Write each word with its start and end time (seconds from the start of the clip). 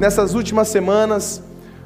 nessas 0.00 0.34
últimas 0.34 0.68
semanas, 0.68 1.42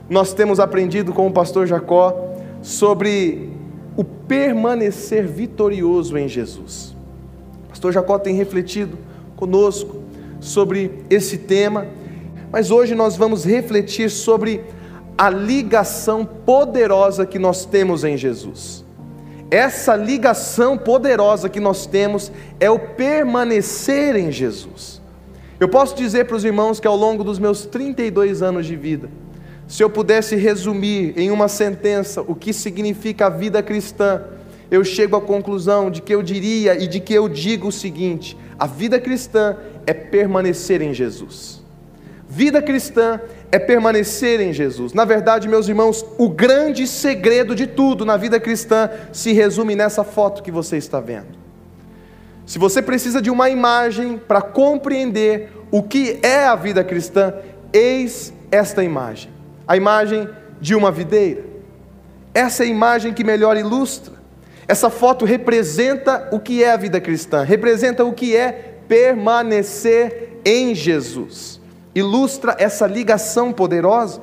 nós 0.08 0.32
temos 0.32 0.60
aprendido 0.60 1.12
com 1.12 1.26
o 1.26 1.32
pastor 1.32 1.66
Jacó 1.66 2.36
sobre 2.62 3.50
o 3.96 4.04
permanecer 4.04 5.26
vitorioso 5.26 6.16
em 6.16 6.28
Jesus. 6.28 6.96
O 7.64 7.68
pastor 7.70 7.92
Jacó 7.92 8.16
tem 8.16 8.36
refletido 8.36 8.96
conosco 9.34 10.00
sobre 10.40 11.04
esse 11.10 11.38
tema, 11.38 11.88
mas 12.52 12.70
hoje 12.70 12.94
nós 12.94 13.16
vamos 13.16 13.44
refletir 13.44 14.08
sobre 14.08 14.62
a 15.18 15.28
ligação 15.28 16.24
poderosa 16.24 17.26
que 17.26 17.38
nós 17.38 17.64
temos 17.64 18.04
em 18.04 18.16
Jesus. 18.16 18.84
Essa 19.50 19.96
ligação 19.96 20.78
poderosa 20.78 21.48
que 21.48 21.60
nós 21.60 21.84
temos 21.84 22.30
é 22.60 22.70
o 22.70 22.78
permanecer 22.78 24.16
em 24.16 24.30
Jesus. 24.30 25.02
Eu 25.60 25.68
posso 25.68 25.94
dizer 25.94 26.24
para 26.24 26.36
os 26.36 26.44
irmãos 26.44 26.80
que 26.80 26.86
ao 26.86 26.96
longo 26.96 27.22
dos 27.22 27.38
meus 27.38 27.64
32 27.64 28.42
anos 28.42 28.66
de 28.66 28.74
vida, 28.76 29.08
se 29.68 29.82
eu 29.82 29.88
pudesse 29.88 30.36
resumir 30.36 31.14
em 31.16 31.30
uma 31.30 31.48
sentença 31.48 32.20
o 32.22 32.34
que 32.34 32.52
significa 32.52 33.26
a 33.26 33.30
vida 33.30 33.62
cristã, 33.62 34.22
eu 34.70 34.84
chego 34.84 35.16
à 35.16 35.20
conclusão 35.20 35.90
de 35.90 36.02
que 36.02 36.14
eu 36.14 36.22
diria 36.22 36.74
e 36.82 36.86
de 36.86 37.00
que 37.00 37.14
eu 37.14 37.28
digo 37.28 37.68
o 37.68 37.72
seguinte: 37.72 38.36
a 38.58 38.66
vida 38.66 38.98
cristã 38.98 39.56
é 39.86 39.94
permanecer 39.94 40.82
em 40.82 40.92
Jesus. 40.92 41.62
Vida 42.28 42.60
cristã 42.60 43.20
é 43.52 43.58
permanecer 43.58 44.40
em 44.40 44.52
Jesus. 44.52 44.92
Na 44.92 45.04
verdade, 45.04 45.46
meus 45.46 45.68
irmãos, 45.68 46.04
o 46.18 46.28
grande 46.28 46.86
segredo 46.86 47.54
de 47.54 47.66
tudo 47.66 48.04
na 48.04 48.16
vida 48.16 48.40
cristã 48.40 48.90
se 49.12 49.32
resume 49.32 49.76
nessa 49.76 50.02
foto 50.02 50.42
que 50.42 50.50
você 50.50 50.76
está 50.76 50.98
vendo. 50.98 51.43
Se 52.46 52.58
você 52.58 52.82
precisa 52.82 53.22
de 53.22 53.30
uma 53.30 53.48
imagem 53.48 54.18
para 54.18 54.42
compreender 54.42 55.50
o 55.70 55.82
que 55.82 56.18
é 56.22 56.44
a 56.44 56.54
vida 56.54 56.84
cristã, 56.84 57.34
eis 57.72 58.32
esta 58.50 58.84
imagem 58.84 59.34
a 59.66 59.76
imagem 59.76 60.28
de 60.60 60.74
uma 60.74 60.90
videira. 60.90 61.44
Essa 62.32 62.64
é 62.64 62.66
a 62.66 62.70
imagem 62.70 63.12
que 63.12 63.24
melhor 63.24 63.56
ilustra. 63.56 64.14
Essa 64.66 64.88
foto 64.88 65.24
representa 65.24 66.28
o 66.32 66.40
que 66.40 66.62
é 66.62 66.72
a 66.72 66.76
vida 66.76 67.00
cristã, 67.00 67.42
representa 67.42 68.04
o 68.04 68.12
que 68.12 68.34
é 68.34 68.78
permanecer 68.88 70.40
em 70.44 70.74
Jesus. 70.74 71.60
Ilustra 71.94 72.56
essa 72.58 72.86
ligação 72.86 73.52
poderosa. 73.52 74.20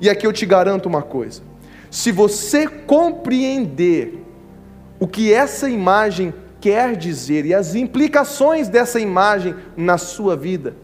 E 0.00 0.08
aqui 0.08 0.26
eu 0.26 0.32
te 0.32 0.46
garanto 0.46 0.86
uma 0.86 1.02
coisa: 1.02 1.42
se 1.90 2.12
você 2.12 2.66
compreender 2.66 4.22
o 4.98 5.06
que 5.06 5.32
essa 5.32 5.68
imagem 5.68 6.32
quer 6.60 6.96
dizer 6.96 7.46
e 7.46 7.54
as 7.54 7.74
implicações 7.74 8.68
dessa 8.68 9.00
imagem 9.00 9.54
na 9.76 9.96
sua 9.96 10.36
vida, 10.36 10.74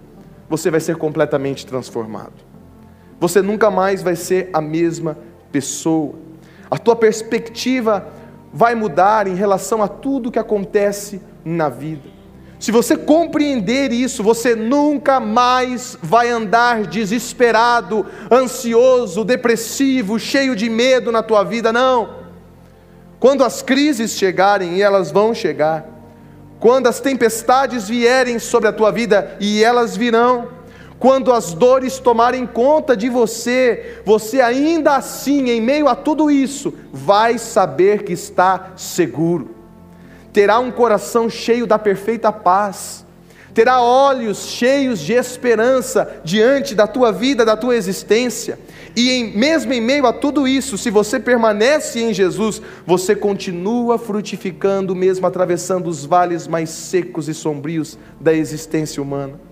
você 0.49 0.71
vai 0.71 0.81
ser 0.81 0.97
completamente 0.97 1.67
transformado. 1.67 2.45
Você 3.21 3.43
nunca 3.43 3.71
mais 3.71 4.03
vai 4.03 4.17
ser 4.17 4.51
a 4.53 4.61
mesma 4.61 5.17
pessoa. 5.51 6.15
A 6.71 6.79
tua 6.79 6.97
perspectiva 6.97 8.07
vai 8.53 8.75
mudar 8.75 9.27
em 9.27 9.35
relação 9.35 9.83
a 9.83 9.89
tudo 9.89 10.31
que 10.31 10.39
acontece 10.39 11.21
na 11.45 11.69
vida. 11.69 12.17
Se 12.59 12.73
você 12.73 12.97
compreender 12.97 13.93
isso, 13.93 14.23
você 14.23 14.55
nunca 14.55 15.21
mais 15.21 15.97
vai 16.03 16.31
andar 16.31 16.85
desesperado, 16.87 18.07
ansioso, 18.33 19.25
depressivo, 19.25 20.19
cheio 20.19 20.57
de 20.57 20.69
medo 20.71 21.13
na 21.13 21.23
tua 21.23 21.45
vida, 21.45 21.73
não. 21.73 22.26
Quando 23.19 23.43
as 23.45 23.63
crises 23.63 24.13
chegarem, 24.13 24.77
e 24.77 24.83
elas 24.83 25.11
vão 25.11 25.35
chegar, 25.35 25.87
quando 26.61 26.87
as 26.87 27.01
tempestades 27.01 27.89
vierem 27.89 28.39
sobre 28.39 28.69
a 28.69 28.73
tua 28.73 28.91
vida, 28.91 29.37
e 29.41 29.63
elas 29.63 29.97
virão, 29.97 30.49
quando 30.99 31.33
as 31.33 31.55
dores 31.55 31.99
tomarem 31.99 32.47
conta 32.47 32.97
de 32.97 33.09
você, 33.09 34.01
você 34.05 34.41
ainda 34.41 34.97
assim, 34.97 35.51
em 35.51 35.61
meio 35.61 35.89
a 35.89 35.95
tudo 35.95 36.31
isso, 36.31 36.75
vai 36.93 37.39
saber 37.39 38.03
que 38.03 38.13
está 38.13 38.73
seguro. 38.77 39.55
Terá 40.33 40.59
um 40.59 40.71
coração 40.71 41.31
cheio 41.31 41.67
da 41.67 41.79
perfeita 41.79 42.31
paz. 42.31 43.06
Terá 43.57 43.81
olhos 43.81 44.47
cheios 44.47 45.01
de 45.01 45.15
esperança 45.15 46.21
diante 46.23 46.77
da 46.77 46.87
tua 46.87 47.11
vida, 47.11 47.45
da 47.45 47.57
tua 47.57 47.75
existência. 47.75 48.57
E 48.95 49.11
em, 49.11 49.37
mesmo 49.37 49.73
em 49.73 49.81
meio 49.81 50.07
a 50.07 50.13
tudo 50.13 50.47
isso, 50.47 50.79
se 50.79 50.91
você 50.91 51.19
permanece 51.19 52.01
em 52.01 52.15
Jesus, 52.15 52.63
você 52.87 53.17
continua 53.17 53.99
frutificando, 53.99 54.95
mesmo 54.95 55.27
atravessando 55.27 55.89
os 55.89 56.05
vales 56.05 56.47
mais 56.47 56.71
secos 56.71 57.29
e 57.29 57.35
sombrios 57.35 57.99
da 58.21 58.33
existência 58.33 59.03
humana 59.03 59.47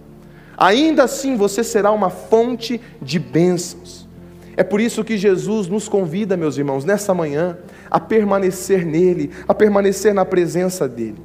ainda 0.56 1.04
assim 1.04 1.36
você 1.36 1.62
será 1.62 1.90
uma 1.90 2.10
fonte 2.10 2.80
de 3.00 3.18
bênçãos. 3.18 4.08
É 4.56 4.62
por 4.62 4.80
isso 4.80 5.02
que 5.02 5.18
Jesus 5.18 5.66
nos 5.66 5.88
convida, 5.88 6.36
meus 6.36 6.56
irmãos, 6.56 6.84
nessa 6.84 7.12
manhã, 7.12 7.58
a 7.90 7.98
permanecer 7.98 8.86
nele, 8.86 9.30
a 9.48 9.54
permanecer 9.54 10.14
na 10.14 10.24
presença 10.24 10.88
dele. 10.88 11.18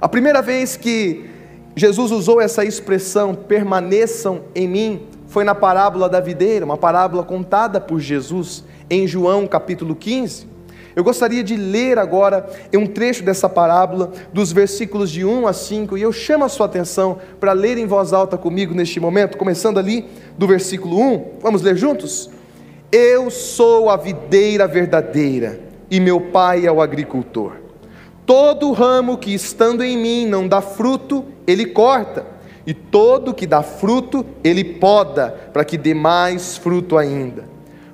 A 0.00 0.08
primeira 0.08 0.42
vez 0.42 0.76
que 0.76 1.30
Jesus 1.74 2.10
usou 2.10 2.40
essa 2.40 2.64
expressão, 2.64 3.34
permaneçam 3.34 4.42
em 4.54 4.68
mim, 4.68 5.02
foi 5.26 5.42
na 5.42 5.54
parábola 5.54 6.08
da 6.08 6.20
videira, 6.20 6.64
uma 6.64 6.76
parábola 6.76 7.22
contada 7.22 7.80
por 7.80 7.98
Jesus 7.98 8.62
em 8.90 9.06
João 9.06 9.46
capítulo 9.46 9.94
15. 9.94 10.52
Eu 10.94 11.02
gostaria 11.02 11.42
de 11.42 11.56
ler 11.56 11.98
agora 11.98 12.46
um 12.74 12.86
trecho 12.86 13.22
dessa 13.22 13.48
parábola, 13.48 14.12
dos 14.30 14.52
versículos 14.52 15.10
de 15.10 15.24
1 15.24 15.46
a 15.46 15.52
5, 15.54 15.96
e 15.96 16.02
eu 16.02 16.12
chamo 16.12 16.44
a 16.44 16.50
sua 16.50 16.66
atenção 16.66 17.18
para 17.40 17.54
ler 17.54 17.78
em 17.78 17.86
voz 17.86 18.12
alta 18.12 18.36
comigo 18.36 18.74
neste 18.74 19.00
momento, 19.00 19.38
começando 19.38 19.78
ali 19.78 20.06
do 20.36 20.46
versículo 20.46 21.00
1. 21.00 21.24
Vamos 21.40 21.62
ler 21.62 21.76
juntos? 21.76 22.28
Eu 22.90 23.30
sou 23.30 23.88
a 23.88 23.96
videira 23.96 24.66
verdadeira, 24.66 25.58
e 25.90 25.98
meu 25.98 26.20
pai 26.20 26.66
é 26.66 26.70
o 26.70 26.82
agricultor. 26.82 27.61
Todo 28.24 28.72
ramo 28.72 29.18
que 29.18 29.34
estando 29.34 29.82
em 29.82 29.98
mim 29.98 30.26
não 30.26 30.46
dá 30.46 30.60
fruto, 30.60 31.24
ele 31.46 31.66
corta, 31.66 32.24
e 32.64 32.72
todo 32.72 33.34
que 33.34 33.46
dá 33.46 33.62
fruto, 33.62 34.24
ele 34.44 34.62
poda, 34.62 35.50
para 35.52 35.64
que 35.64 35.76
dê 35.76 35.92
mais 35.92 36.56
fruto 36.56 36.96
ainda. 36.96 37.44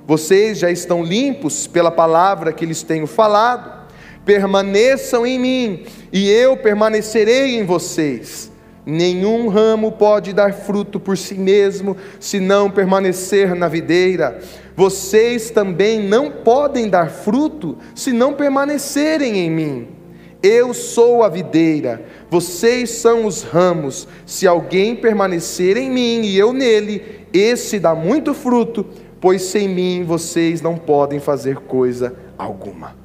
Vocês 0.05 0.59
já 0.59 0.69
estão 0.69 1.03
limpos 1.03 1.67
pela 1.67 1.91
palavra 1.91 2.53
que 2.53 2.65
lhes 2.65 2.83
tenho 2.83 3.07
falado. 3.07 3.79
Permaneçam 4.25 5.25
em 5.25 5.39
mim, 5.39 5.85
e 6.13 6.29
eu 6.29 6.57
permanecerei 6.57 7.59
em 7.59 7.63
vocês. 7.63 8.51
Nenhum 8.85 9.47
ramo 9.47 9.91
pode 9.91 10.33
dar 10.33 10.53
fruto 10.53 10.99
por 10.99 11.17
si 11.17 11.35
mesmo, 11.35 11.97
se 12.19 12.39
não 12.39 12.69
permanecer 12.69 13.55
na 13.55 13.67
videira. 13.67 14.39
Vocês 14.75 15.49
também 15.49 15.99
não 15.99 16.31
podem 16.31 16.87
dar 16.87 17.09
fruto, 17.09 17.77
se 17.95 18.11
não 18.11 18.33
permanecerem 18.33 19.37
em 19.37 19.49
mim. 19.49 19.98
Eu 20.41 20.73
sou 20.73 21.23
a 21.23 21.29
videira, 21.29 22.05
vocês 22.29 22.91
são 22.91 23.25
os 23.25 23.43
ramos. 23.43 24.07
Se 24.25 24.47
alguém 24.47 24.95
permanecer 24.95 25.75
em 25.75 25.89
mim 25.89 26.21
e 26.21 26.37
eu 26.37 26.53
nele, 26.53 27.25
esse 27.33 27.79
dá 27.79 27.93
muito 27.93 28.33
fruto 28.33 28.85
pois 29.21 29.43
sem 29.43 29.67
mim 29.67 30.03
vocês 30.03 30.61
não 30.61 30.77
podem 30.77 31.19
fazer 31.19 31.57
coisa 31.57 32.15
alguma. 32.37 32.95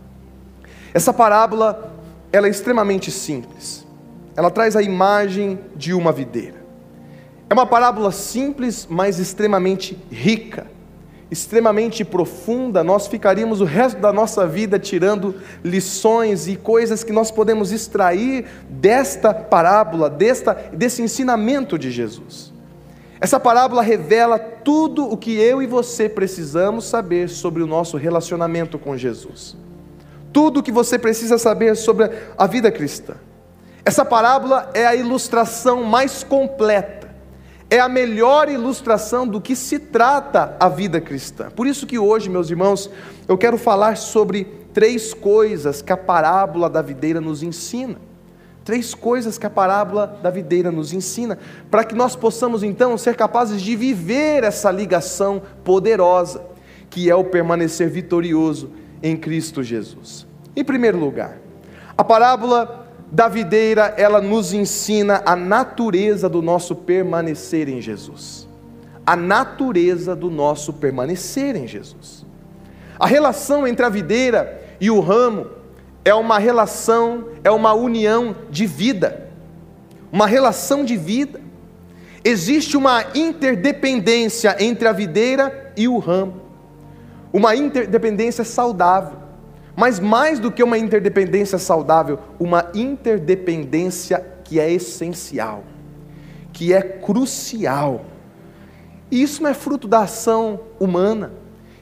Essa 0.93 1.13
parábola, 1.13 1.93
ela 2.33 2.47
é 2.47 2.51
extremamente 2.51 3.11
simples. 3.11 3.85
Ela 4.37 4.51
traz 4.51 4.77
a 4.77 4.83
imagem 4.83 5.59
de 5.75 5.93
uma 5.93 6.13
videira. 6.13 6.63
É 7.49 7.55
uma 7.55 7.67
parábola 7.67 8.11
simples, 8.13 8.87
mas 8.89 9.19
extremamente 9.19 9.99
rica, 10.11 10.67
extremamente 11.31 12.05
profunda. 12.05 12.85
Nós 12.85 13.07
ficaríamos 13.07 13.61
o 13.61 13.65
resto 13.65 14.01
da 14.01 14.13
nossa 14.13 14.47
vida 14.47 14.79
tirando 14.79 15.35
lições 15.63 16.49
e 16.49 16.57
coisas 16.57 17.03
que 17.03 17.13
nós 17.13 17.31
podemos 17.31 17.73
extrair 17.73 18.47
desta 18.69 19.33
parábola, 19.33 20.09
desta, 20.11 20.55
desse 20.73 21.03
ensinamento 21.03 21.79
de 21.79 21.91
Jesus. 21.91 22.53
Essa 23.21 23.41
parábola 23.41 23.83
revela 23.83 24.39
tudo 24.39 25.11
o 25.11 25.17
que 25.17 25.39
eu 25.39 25.63
e 25.63 25.67
você 25.67 26.09
precisamos 26.09 26.85
saber 26.85 27.29
sobre 27.29 27.63
o 27.63 27.67
nosso 27.67 27.97
relacionamento 27.97 28.79
com 28.79 28.97
Jesus. 28.97 29.57
Tudo 30.33 30.61
o 30.61 30.63
que 30.63 30.73
você 30.73 30.99
precisa 30.99 31.39
saber 31.39 31.77
sobre 31.77 32.11
a 32.37 32.47
vida 32.47 32.71
cristã. 32.71 33.15
Essa 33.85 34.05
parábola 34.05 34.71
é 34.75 34.87
a 34.87 34.95
ilustração 34.95 35.85
mais 35.85 36.25
completa, 36.25 37.04
é 37.71 37.81
a 37.81 37.89
melhor 37.89 38.49
ilustração 38.49 39.27
do 39.27 39.41
que 39.41 39.57
se 39.57 39.79
trata 39.79 40.57
a 40.61 40.69
vida 40.69 41.01
cristã. 41.01 41.51
Por 41.51 41.67
isso 41.67 41.87
que 41.87 41.99
hoje, 41.99 42.29
meus 42.29 42.51
irmãos, 42.51 42.91
eu 43.27 43.37
quero 43.37 43.59
falar 43.59 43.97
sobre 43.97 44.45
três 44.73 45.15
coisas 45.15 45.81
que 45.81 45.93
a 45.93 45.97
parábola 45.97 46.69
da 46.69 46.83
videira 46.83 47.21
nos 47.21 47.43
ensina. 47.43 47.97
Três 48.65 48.95
coisas 48.95 49.37
que 49.37 49.47
a 49.47 49.51
parábola 49.51 50.19
da 50.23 50.31
videira 50.31 50.73
nos 50.73 50.95
ensina, 50.95 51.39
para 51.71 51.85
que 51.85 51.95
nós 51.95 52.17
possamos 52.17 52.63
então 52.63 52.97
ser 52.97 53.15
capazes 53.15 53.61
de 53.61 53.77
viver 53.77 54.43
essa 54.43 54.71
ligação 54.71 55.43
poderosa, 55.63 56.43
que 56.89 57.11
é 57.11 57.15
o 57.15 57.25
permanecer 57.25 57.91
vitorioso 57.91 58.71
em 59.03 59.19
Cristo 59.19 59.63
Jesus. 59.63 60.27
Em 60.57 60.65
primeiro 60.65 60.99
lugar, 60.99 61.37
a 61.97 62.03
parábola 62.03 62.84
da 63.15 63.29
videira, 63.29 63.95
ela 63.97 64.21
nos 64.21 64.53
ensina 64.53 65.23
a 65.25 65.37
natureza 65.37 66.29
do 66.29 66.43
nosso 66.43 66.75
permanecer 66.75 67.69
em 67.69 67.81
Jesus. 67.81 68.49
a 69.07 69.15
natureza 69.17 70.17
do 70.17 70.31
nosso 70.31 70.73
permanecer 70.73 71.57
em 71.57 71.67
Jesus. 71.67 72.25
A 72.99 73.07
relação 73.07 73.67
entre 73.67 73.85
a 73.85 73.89
videira 73.89 74.63
e 74.81 74.91
o 74.91 75.01
ramo 75.01 75.47
é 76.05 76.15
uma 76.15 76.39
relação, 76.39 77.29
é 77.43 77.51
uma 77.51 77.75
união 77.75 78.35
de 78.51 78.67
vida, 78.67 79.29
uma 80.11 80.27
relação 80.27 80.85
de 80.85 80.97
vida. 80.97 81.41
Existe 82.25 82.77
uma 82.77 83.05
interdependência 83.15 84.57
entre 84.59 84.89
a 84.89 84.93
videira 84.93 85.73
e 85.77 85.87
o 85.87 85.99
ramo, 85.99 86.41
uma 87.33 87.55
interdependência 87.55 88.45
saudável, 88.45 89.19
mas 89.77 89.99
mais 89.99 90.39
do 90.39 90.51
que 90.51 90.63
uma 90.63 90.79
interdependência 90.79 91.59
saudável, 91.59 92.19
uma 92.39 92.71
interdependência 92.75 94.25
que 94.45 94.61
é 94.61 94.71
essencial, 94.73 95.65
que 96.53 96.73
é 96.73 96.81
crucial. 96.83 98.05
E 99.11 99.23
isso 99.23 99.43
não 99.43 99.51
é 99.51 99.55
fruto 99.55 99.89
da 99.89 100.01
ação 100.01 100.61
humana, 100.79 101.33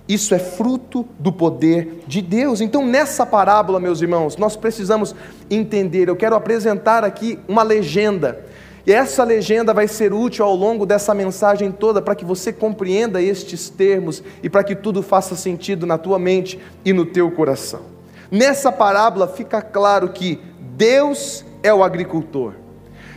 isso 0.08 0.34
é 0.34 0.38
fruto 0.38 1.06
do 1.18 1.32
poder 1.32 2.02
de 2.06 2.20
Deus. 2.20 2.60
Então, 2.60 2.84
nessa 2.84 3.24
parábola, 3.24 3.78
meus 3.78 4.00
irmãos, 4.02 4.36
nós 4.36 4.56
precisamos 4.56 5.14
entender. 5.50 6.08
Eu 6.08 6.16
quero 6.16 6.34
apresentar 6.34 7.04
aqui 7.04 7.38
uma 7.46 7.62
legenda. 7.62 8.44
E 8.86 8.92
essa 8.92 9.22
legenda 9.22 9.72
vai 9.72 9.86
ser 9.86 10.12
útil 10.12 10.44
ao 10.44 10.56
longo 10.56 10.84
dessa 10.84 11.14
mensagem 11.14 11.70
toda 11.70 12.02
para 12.02 12.16
que 12.16 12.24
você 12.24 12.52
compreenda 12.52 13.22
estes 13.22 13.68
termos 13.68 14.22
e 14.42 14.50
para 14.50 14.64
que 14.64 14.74
tudo 14.74 15.02
faça 15.02 15.36
sentido 15.36 15.86
na 15.86 15.96
tua 15.96 16.18
mente 16.18 16.58
e 16.84 16.92
no 16.92 17.06
teu 17.06 17.30
coração. 17.30 17.82
Nessa 18.30 18.72
parábola 18.72 19.28
fica 19.28 19.62
claro 19.62 20.08
que 20.08 20.40
Deus 20.58 21.44
é 21.62 21.72
o 21.72 21.84
agricultor, 21.84 22.54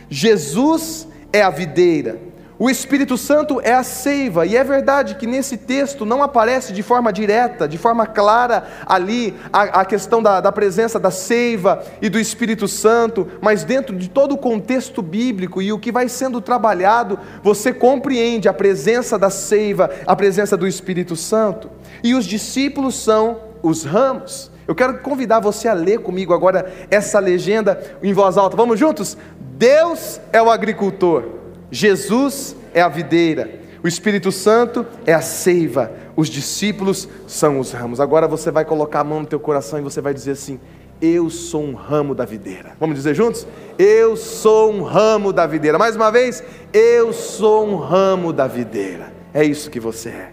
Jesus 0.08 1.08
é 1.32 1.42
a 1.42 1.50
videira, 1.50 2.20
o 2.58 2.70
Espírito 2.70 3.18
Santo 3.18 3.60
é 3.62 3.74
a 3.74 3.82
seiva, 3.82 4.46
e 4.46 4.56
é 4.56 4.64
verdade 4.64 5.16
que 5.16 5.26
nesse 5.26 5.58
texto 5.58 6.06
não 6.06 6.22
aparece 6.22 6.72
de 6.72 6.82
forma 6.82 7.12
direta, 7.12 7.68
de 7.68 7.76
forma 7.76 8.06
clara 8.06 8.66
ali 8.86 9.34
a, 9.52 9.80
a 9.80 9.84
questão 9.84 10.22
da, 10.22 10.40
da, 10.40 10.50
presença 10.50 10.98
da 10.98 11.10
seiva 11.10 11.84
e 12.00 12.08
do 12.08 12.18
Espírito 12.18 12.66
Santo, 12.66 13.28
mas 13.42 13.62
dentro 13.62 13.94
de 13.94 14.08
todo 14.08 14.32
o 14.32 14.38
contexto 14.38 15.02
bíblico 15.02 15.60
e 15.60 15.70
o 15.70 15.78
que 15.78 15.92
vai 15.92 16.08
sendo 16.08 16.40
trabalhado, 16.40 17.18
você 17.42 17.74
compreende 17.74 18.48
a 18.48 18.54
presença 18.54 19.18
da 19.18 19.28
seiva, 19.28 19.90
a 20.06 20.16
presença 20.16 20.56
do 20.56 20.66
Espírito 20.66 21.14
Santo, 21.14 21.70
e 22.02 22.14
os 22.14 22.24
discípulos 22.24 22.94
são 22.94 23.38
os 23.62 23.84
ramos. 23.84 24.50
Eu 24.66 24.74
quero 24.74 24.98
convidar 25.00 25.40
você 25.40 25.68
a 25.68 25.74
ler 25.74 25.98
comigo 25.98 26.32
agora 26.32 26.72
essa 26.90 27.18
legenda 27.18 27.78
em 28.02 28.14
voz 28.14 28.38
alta. 28.38 28.56
Vamos 28.56 28.80
juntos? 28.80 29.16
Deus 29.38 30.18
é 30.32 30.40
o 30.40 30.50
agricultor. 30.50 31.45
Jesus 31.70 32.56
é 32.72 32.80
a 32.80 32.88
videira, 32.88 33.60
o 33.82 33.88
Espírito 33.88 34.30
Santo 34.32 34.86
é 35.04 35.12
a 35.12 35.20
seiva, 35.20 35.92
os 36.14 36.28
discípulos 36.28 37.08
são 37.26 37.58
os 37.58 37.72
ramos. 37.72 38.00
Agora 38.00 38.28
você 38.28 38.50
vai 38.50 38.64
colocar 38.64 39.00
a 39.00 39.04
mão 39.04 39.20
no 39.20 39.26
teu 39.26 39.40
coração 39.40 39.78
e 39.78 39.82
você 39.82 40.00
vai 40.00 40.14
dizer 40.14 40.32
assim: 40.32 40.60
Eu 41.00 41.28
sou 41.28 41.62
um 41.62 41.74
ramo 41.74 42.14
da 42.14 42.24
videira. 42.24 42.72
Vamos 42.80 42.96
dizer 42.96 43.14
juntos? 43.14 43.46
Eu 43.78 44.16
sou 44.16 44.72
um 44.72 44.82
ramo 44.82 45.32
da 45.32 45.46
videira. 45.46 45.78
Mais 45.78 45.96
uma 45.96 46.10
vez, 46.10 46.42
eu 46.72 47.12
sou 47.12 47.66
um 47.66 47.76
ramo 47.76 48.32
da 48.32 48.46
videira. 48.46 49.12
É 49.34 49.44
isso 49.44 49.70
que 49.70 49.78
você 49.78 50.08
é. 50.08 50.32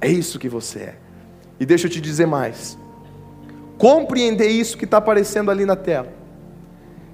É 0.00 0.08
isso 0.08 0.38
que 0.38 0.48
você 0.48 0.78
é. 0.78 0.94
E 1.60 1.66
deixa 1.66 1.86
eu 1.86 1.90
te 1.90 2.00
dizer 2.00 2.26
mais. 2.26 2.76
Compreender 3.78 4.48
isso 4.48 4.76
que 4.76 4.84
está 4.84 4.96
aparecendo 4.96 5.50
ali 5.50 5.64
na 5.64 5.76
tela. 5.76 6.12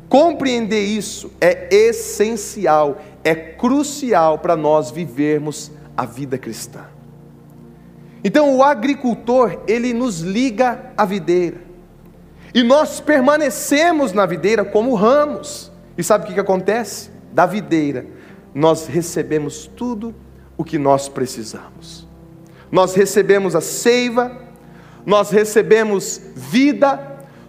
Compreender 0.08 0.84
isso 0.84 1.30
é 1.40 1.68
essencial, 1.70 2.98
é 3.28 3.34
crucial 3.34 4.38
para 4.38 4.56
nós 4.56 4.90
vivermos 4.90 5.70
a 5.94 6.06
vida 6.06 6.38
cristã. 6.38 6.86
Então, 8.24 8.56
o 8.56 8.62
agricultor, 8.62 9.60
ele 9.68 9.92
nos 9.92 10.20
liga 10.20 10.92
à 10.96 11.04
videira, 11.04 11.58
e 12.54 12.62
nós 12.62 13.00
permanecemos 13.00 14.14
na 14.14 14.24
videira 14.24 14.64
como 14.64 14.94
ramos, 14.94 15.70
e 15.98 16.02
sabe 16.02 16.24
o 16.24 16.26
que, 16.26 16.34
que 16.34 16.40
acontece? 16.40 17.10
Da 17.30 17.44
videira, 17.44 18.06
nós 18.54 18.86
recebemos 18.86 19.66
tudo 19.76 20.14
o 20.56 20.64
que 20.64 20.78
nós 20.78 21.06
precisamos, 21.06 22.08
nós 22.72 22.94
recebemos 22.94 23.54
a 23.54 23.60
seiva, 23.60 24.38
nós 25.04 25.30
recebemos 25.30 26.18
vida, 26.34 26.98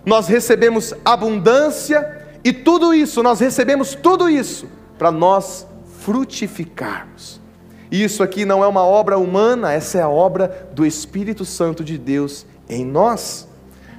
nós 0.05 0.27
recebemos 0.27 0.93
abundância, 1.05 2.27
e 2.43 2.51
tudo 2.51 2.93
isso, 2.93 3.23
nós 3.23 3.39
recebemos 3.39 3.95
tudo 3.95 4.29
isso 4.29 4.78
para 4.99 5.11
nós 5.11 5.65
frutificarmos. 6.01 7.41
E 7.89 8.03
isso 8.03 8.21
aqui 8.21 8.45
não 8.45 8.63
é 8.63 8.67
uma 8.67 8.83
obra 8.83 9.17
humana, 9.17 9.73
essa 9.73 9.97
é 9.97 10.01
a 10.01 10.09
obra 10.09 10.69
do 10.73 10.85
Espírito 10.85 11.43
Santo 11.43 11.83
de 11.83 11.97
Deus 11.97 12.45
em 12.69 12.85
nós. 12.85 13.47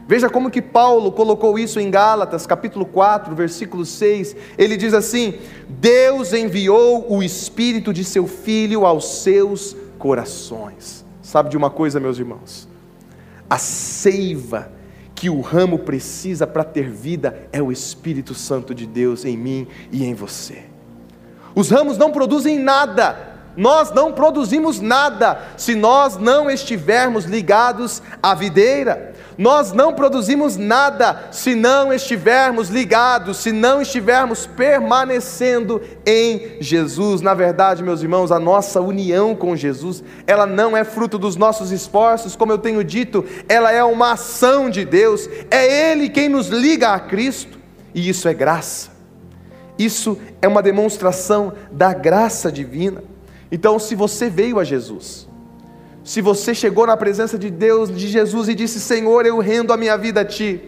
Veja 0.07 0.29
como 0.29 0.51
que 0.51 0.61
Paulo 0.61 1.11
colocou 1.11 1.59
isso 1.59 1.81
em 1.81 1.91
Gálatas, 1.91 2.47
capítulo 2.47 2.85
4, 2.85 3.35
versículo 3.35 3.85
6. 3.85 4.37
Ele 4.59 4.77
diz 4.77 4.93
assim: 4.93 5.35
Deus 5.69 6.33
enviou 6.33 7.07
o 7.13 7.23
espírito 7.23 7.93
de 7.93 8.05
seu 8.05 8.27
filho 8.27 8.85
aos 8.85 9.23
seus 9.23 9.77
corações. 9.99 11.05
Sabe 11.23 11.51
de 11.51 11.57
uma 11.57 11.71
coisa, 11.71 11.99
meus 11.99 12.19
irmãos? 12.19 12.69
A 13.49 13.57
seiva 13.57 14.73
que 15.15 15.31
o 15.31 15.41
ramo 15.41 15.79
precisa 15.79 16.47
para 16.47 16.65
ter 16.65 16.89
vida 16.89 17.49
é 17.53 17.63
o 17.63 17.71
Espírito 17.71 18.35
Santo 18.35 18.75
de 18.75 18.87
Deus 18.87 19.25
em 19.25 19.37
mim 19.37 19.67
e 19.93 20.05
em 20.05 20.15
você. 20.15 20.70
Os 21.55 21.71
ramos 21.71 21.99
não 21.99 22.11
produzem 22.11 22.59
nada, 22.59 23.31
nós 23.57 23.93
não 23.93 24.13
produzimos 24.13 24.81
nada 24.81 25.41
se 25.57 25.75
nós 25.75 26.17
não 26.17 26.51
estivermos 26.51 27.25
ligados 27.25 28.03
à 28.23 28.35
videira. 28.35 29.13
Nós 29.37 29.73
não 29.73 29.95
produzimos 29.95 30.57
nada 30.57 31.29
se 31.31 31.55
não 31.55 31.93
estivermos 31.93 32.69
ligados, 32.69 33.39
se 33.39 33.53
não 33.53 33.81
estivermos 33.81 34.47
permanecendo 34.47 35.81
em 36.07 36.59
Jesus. 36.61 37.23
Na 37.23 37.33
verdade, 37.33 37.83
meus 37.83 38.03
irmãos, 38.03 38.31
a 38.31 38.39
nossa 38.39 38.81
união 38.81 39.35
com 39.35 39.57
Jesus, 39.57 40.05
ela 40.27 40.47
não 40.47 40.77
é 40.77 40.85
fruto 40.85 41.19
dos 41.19 41.37
nossos 41.37 41.71
esforços, 41.73 42.37
como 42.37 42.53
eu 42.53 42.59
tenho 42.59 42.85
dito, 42.85 43.25
ela 43.49 43.73
é 43.73 43.83
uma 43.83 44.13
ação 44.13 44.69
de 44.69 44.85
Deus. 44.85 45.29
É 45.51 45.91
Ele 45.91 46.11
quem 46.11 46.29
nos 46.29 46.49
liga 46.49 46.91
a 46.91 47.01
Cristo, 47.01 47.59
e 47.95 48.09
isso 48.09 48.29
é 48.29 48.35
graça. 48.35 49.00
Isso 49.81 50.19
é 50.43 50.47
uma 50.47 50.63
demonstração 50.63 51.55
da 51.73 51.95
graça 51.95 52.53
divina. 52.53 53.03
Então, 53.51 53.79
se 53.79 53.95
você 53.95 54.29
veio 54.29 54.59
a 54.59 54.65
Jesus, 54.65 55.27
se 56.05 56.21
você 56.21 56.55
chegou 56.55 56.87
na 56.87 56.99
presença 56.99 57.39
de 57.39 57.49
Deus, 57.49 57.91
de 57.91 58.07
Jesus 58.07 58.51
e 58.51 58.55
disse: 58.55 58.79
Senhor, 58.79 59.25
eu 59.25 59.39
rendo 59.39 59.73
a 59.73 59.79
minha 59.79 59.97
vida 59.97 60.21
a 60.21 60.25
Ti, 60.25 60.61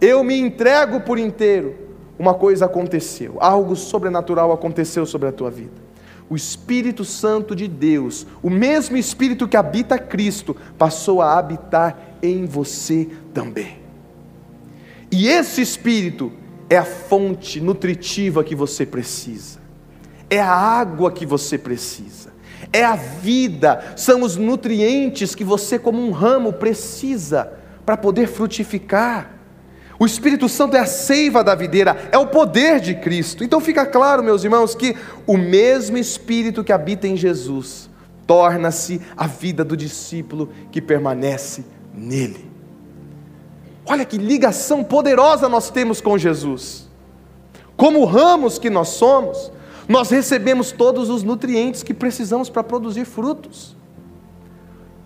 eu 0.00 0.24
me 0.24 0.36
entrego 0.36 1.00
por 1.00 1.16
inteiro, 1.16 1.76
uma 2.18 2.34
coisa 2.34 2.64
aconteceu, 2.64 3.36
algo 3.38 3.76
sobrenatural 3.76 4.50
aconteceu 4.50 5.06
sobre 5.06 5.28
a 5.28 5.32
tua 5.32 5.48
vida. 5.48 5.90
O 6.28 6.34
Espírito 6.34 7.04
Santo 7.04 7.54
de 7.54 7.68
Deus, 7.68 8.26
o 8.42 8.50
mesmo 8.50 8.96
Espírito 8.96 9.46
que 9.46 9.56
habita 9.56 9.96
Cristo, 9.96 10.56
passou 10.76 11.22
a 11.22 11.38
habitar 11.38 12.16
em 12.20 12.46
você 12.46 13.08
também. 13.32 13.78
E 15.08 15.28
esse 15.28 15.62
Espírito 15.62 16.32
é 16.70 16.78
a 16.78 16.84
fonte 16.84 17.60
nutritiva 17.60 18.42
que 18.42 18.54
você 18.54 18.86
precisa, 18.86 19.58
é 20.30 20.40
a 20.40 20.50
água 20.50 21.12
que 21.12 21.26
você 21.26 21.58
precisa 21.58 22.30
é 22.72 22.84
a 22.84 22.94
vida, 22.94 23.94
são 23.96 24.22
os 24.22 24.36
nutrientes 24.36 25.34
que 25.34 25.44
você, 25.44 25.78
como 25.78 26.00
um 26.00 26.10
ramo, 26.10 26.52
precisa 26.52 27.52
para 27.84 27.96
poder 27.96 28.28
frutificar. 28.28 29.38
O 29.98 30.06
Espírito 30.06 30.48
Santo 30.48 30.76
é 30.76 30.80
a 30.80 30.86
seiva 30.86 31.44
da 31.44 31.54
videira, 31.54 32.08
é 32.10 32.18
o 32.18 32.26
poder 32.26 32.80
de 32.80 32.94
Cristo. 32.94 33.44
Então 33.44 33.60
fica 33.60 33.84
claro, 33.84 34.22
meus 34.22 34.44
irmãos, 34.44 34.74
que 34.74 34.96
o 35.26 35.36
mesmo 35.36 35.98
Espírito 35.98 36.64
que 36.64 36.72
habita 36.72 37.06
em 37.06 37.16
Jesus 37.16 37.90
torna-se 38.26 39.00
a 39.16 39.26
vida 39.26 39.64
do 39.64 39.76
discípulo 39.76 40.50
que 40.70 40.80
permanece 40.80 41.64
nele. 41.92 42.49
Olha 43.86 44.04
que 44.04 44.18
ligação 44.18 44.84
poderosa 44.84 45.48
nós 45.48 45.70
temos 45.70 46.00
com 46.00 46.18
Jesus. 46.18 46.88
Como 47.76 48.04
ramos 48.04 48.58
que 48.58 48.68
nós 48.68 48.88
somos, 48.88 49.50
nós 49.88 50.10
recebemos 50.10 50.70
todos 50.70 51.08
os 51.08 51.22
nutrientes 51.22 51.82
que 51.82 51.94
precisamos 51.94 52.48
para 52.48 52.62
produzir 52.62 53.04
frutos. 53.04 53.76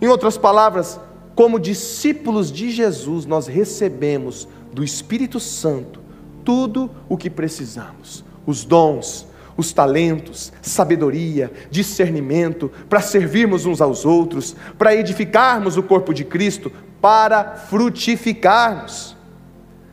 Em 0.01 0.09
outras 0.09 0.37
palavras, 0.37 1.01
como 1.35 1.59
discípulos 1.59 2.53
de 2.53 2.71
Jesus, 2.71 3.27
nós 3.27 3.47
recebemos 3.47 4.47
do 4.73 4.85
Espírito 4.85 5.41
Santo 5.41 6.01
tudo 6.45 6.91
o 7.09 7.17
que 7.17 7.31
precisamos: 7.31 8.25
os 8.45 8.65
dons, 8.65 9.27
os 9.57 9.73
talentos, 9.73 10.53
sabedoria, 10.61 11.51
discernimento, 11.71 12.71
para 12.89 13.01
servirmos 13.01 13.67
uns 13.67 13.81
aos 13.81 14.05
outros, 14.05 14.55
para 14.77 14.95
edificarmos 14.95 15.77
o 15.77 15.83
corpo 15.83 16.13
de 16.13 16.25
Cristo, 16.25 16.71
para 17.05 17.57
frutificarmos. 17.57 19.15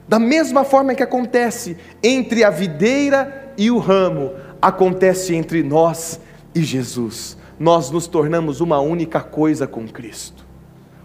Da 0.07 0.17
mesma 0.17 0.63
forma 0.63 0.95
que 0.95 1.03
acontece 1.03 1.75
entre 2.01 2.41
a 2.41 2.49
videira 2.49 3.51
e 3.57 3.69
o 3.69 3.79
ramo, 3.79 4.31
acontece 4.61 5.35
entre 5.35 5.61
nós 5.61 6.21
e 6.55 6.63
Jesus. 6.63 7.37
nós 7.59 7.91
nos 7.91 8.07
tornamos 8.07 8.61
uma 8.61 8.79
única 8.79 9.19
coisa 9.19 9.67
com 9.67 9.85
Cristo, 9.89 10.45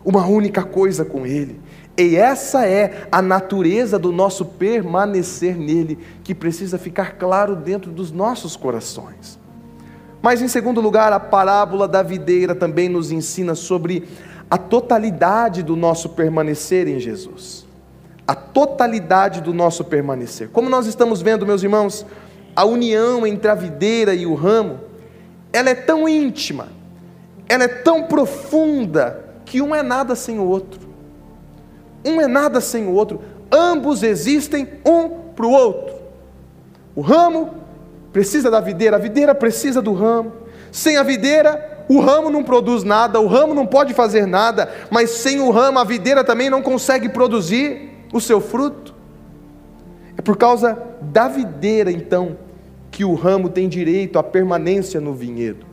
uma 0.04 0.24
única 0.28 0.62
coisa 0.62 1.04
com 1.04 1.26
Ele. 1.26 1.60
E 1.98 2.14
essa 2.14 2.64
é 2.64 3.08
a 3.10 3.20
natureza 3.20 3.98
do 3.98 4.12
nosso 4.12 4.44
permanecer 4.44 5.56
nele, 5.56 5.98
que 6.22 6.36
precisa 6.36 6.78
ficar 6.78 7.18
claro 7.18 7.56
dentro 7.56 7.90
dos 7.90 8.12
nossos 8.12 8.54
corações. 8.54 9.40
Mas, 10.22 10.40
em 10.40 10.48
segundo 10.48 10.80
lugar, 10.80 11.12
a 11.12 11.20
parábola 11.20 11.88
da 11.88 12.02
videira 12.02 12.54
também 12.54 12.88
nos 12.88 13.10
ensina 13.10 13.56
sobre 13.56 14.08
a 14.50 14.56
totalidade 14.56 15.62
do 15.62 15.74
nosso 15.74 16.10
permanecer 16.10 16.86
em 16.88 16.98
Jesus. 16.98 17.66
A 18.26 18.34
totalidade 18.34 19.40
do 19.40 19.52
nosso 19.52 19.84
permanecer. 19.84 20.48
Como 20.48 20.68
nós 20.68 20.86
estamos 20.86 21.22
vendo, 21.22 21.46
meus 21.46 21.62
irmãos, 21.62 22.06
a 22.54 22.64
união 22.64 23.26
entre 23.26 23.50
a 23.50 23.54
videira 23.54 24.14
e 24.14 24.26
o 24.26 24.34
ramo, 24.34 24.80
ela 25.52 25.70
é 25.70 25.74
tão 25.74 26.08
íntima, 26.08 26.68
ela 27.48 27.64
é 27.64 27.68
tão 27.68 28.04
profunda, 28.04 29.24
que 29.44 29.62
um 29.62 29.74
é 29.74 29.82
nada 29.82 30.16
sem 30.16 30.38
o 30.38 30.44
outro. 30.44 30.80
Um 32.04 32.20
é 32.20 32.26
nada 32.26 32.60
sem 32.60 32.86
o 32.86 32.92
outro, 32.92 33.20
ambos 33.50 34.02
existem 34.02 34.68
um 34.84 35.08
para 35.34 35.46
o 35.46 35.50
outro. 35.50 35.94
O 36.94 37.00
ramo 37.00 37.54
precisa 38.12 38.50
da 38.50 38.60
videira, 38.60 38.96
a 38.96 38.98
videira 38.98 39.34
precisa 39.34 39.82
do 39.82 39.92
ramo. 39.92 40.32
Sem 40.72 40.96
a 40.96 41.02
videira, 41.02 41.75
o 41.88 42.00
ramo 42.00 42.30
não 42.30 42.42
produz 42.42 42.82
nada, 42.82 43.20
o 43.20 43.26
ramo 43.26 43.54
não 43.54 43.66
pode 43.66 43.94
fazer 43.94 44.26
nada, 44.26 44.68
mas 44.90 45.10
sem 45.10 45.40
o 45.40 45.50
ramo, 45.50 45.78
a 45.78 45.84
videira 45.84 46.24
também 46.24 46.50
não 46.50 46.62
consegue 46.62 47.08
produzir 47.08 47.90
o 48.12 48.20
seu 48.20 48.40
fruto. 48.40 48.94
É 50.16 50.22
por 50.22 50.36
causa 50.36 50.76
da 51.00 51.28
videira, 51.28 51.90
então, 51.90 52.36
que 52.90 53.04
o 53.04 53.14
ramo 53.14 53.48
tem 53.48 53.68
direito 53.68 54.18
à 54.18 54.22
permanência 54.22 55.00
no 55.00 55.14
vinhedo. 55.14 55.66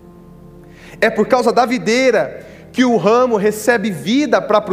É 1.01 1.09
por 1.09 1.27
causa 1.27 1.51
da 1.51 1.65
videira 1.65 2.45
que 2.71 2.83
o 2.83 2.97
ramo 2.97 3.37
recebe 3.37 3.89
vida 3.89 4.41
para 4.41 4.63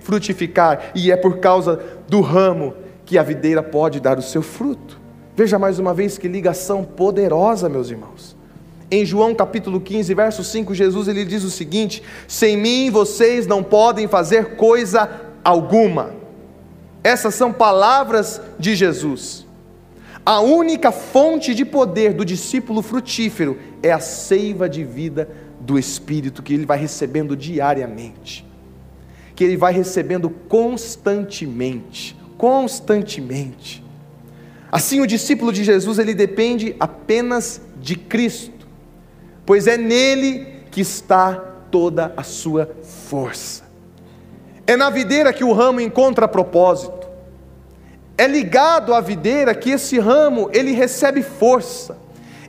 frutificar, 0.00 0.92
e 0.94 1.10
é 1.10 1.16
por 1.16 1.38
causa 1.38 1.80
do 2.08 2.20
ramo 2.20 2.74
que 3.04 3.18
a 3.18 3.22
videira 3.22 3.62
pode 3.62 4.00
dar 4.00 4.18
o 4.18 4.22
seu 4.22 4.42
fruto. 4.42 5.00
Veja 5.36 5.58
mais 5.58 5.78
uma 5.78 5.92
vez 5.92 6.16
que 6.16 6.28
ligação 6.28 6.84
poderosa, 6.84 7.68
meus 7.68 7.90
irmãos. 7.90 8.36
Em 8.90 9.04
João 9.04 9.34
capítulo 9.34 9.80
15, 9.80 10.12
verso 10.14 10.44
5, 10.44 10.74
Jesus 10.74 11.08
ele 11.08 11.24
diz 11.24 11.42
o 11.42 11.50
seguinte: 11.50 12.02
Sem 12.28 12.56
mim 12.56 12.90
vocês 12.90 13.46
não 13.46 13.62
podem 13.62 14.06
fazer 14.06 14.56
coisa 14.56 15.08
alguma. 15.42 16.14
Essas 17.02 17.34
são 17.34 17.52
palavras 17.52 18.40
de 18.58 18.74
Jesus. 18.74 19.44
A 20.24 20.40
única 20.40 20.90
fonte 20.90 21.54
de 21.54 21.66
poder 21.66 22.14
do 22.14 22.24
discípulo 22.24 22.80
frutífero 22.80 23.58
é 23.82 23.92
a 23.92 24.00
seiva 24.00 24.68
de 24.68 24.82
vida 24.82 25.28
do 25.60 25.78
Espírito 25.78 26.42
que 26.42 26.54
ele 26.54 26.64
vai 26.64 26.78
recebendo 26.78 27.36
diariamente, 27.36 28.46
que 29.36 29.44
ele 29.44 29.56
vai 29.56 29.74
recebendo 29.74 30.30
constantemente, 30.30 32.16
constantemente. 32.38 33.84
Assim, 34.72 35.00
o 35.00 35.06
discípulo 35.06 35.52
de 35.52 35.62
Jesus 35.62 35.98
ele 35.98 36.14
depende 36.14 36.74
apenas 36.80 37.60
de 37.80 37.94
Cristo, 37.94 38.53
pois 39.46 39.66
é 39.66 39.76
nele 39.76 40.46
que 40.70 40.80
está 40.80 41.34
toda 41.70 42.12
a 42.16 42.22
sua 42.22 42.70
força. 43.08 43.64
É 44.66 44.76
na 44.76 44.90
videira 44.90 45.32
que 45.32 45.44
o 45.44 45.52
ramo 45.52 45.80
encontra 45.80 46.26
propósito. 46.26 47.08
É 48.16 48.26
ligado 48.26 48.94
à 48.94 49.00
videira 49.00 49.54
que 49.54 49.70
esse 49.70 49.98
ramo 49.98 50.48
ele 50.52 50.72
recebe 50.72 51.22
força. 51.22 51.98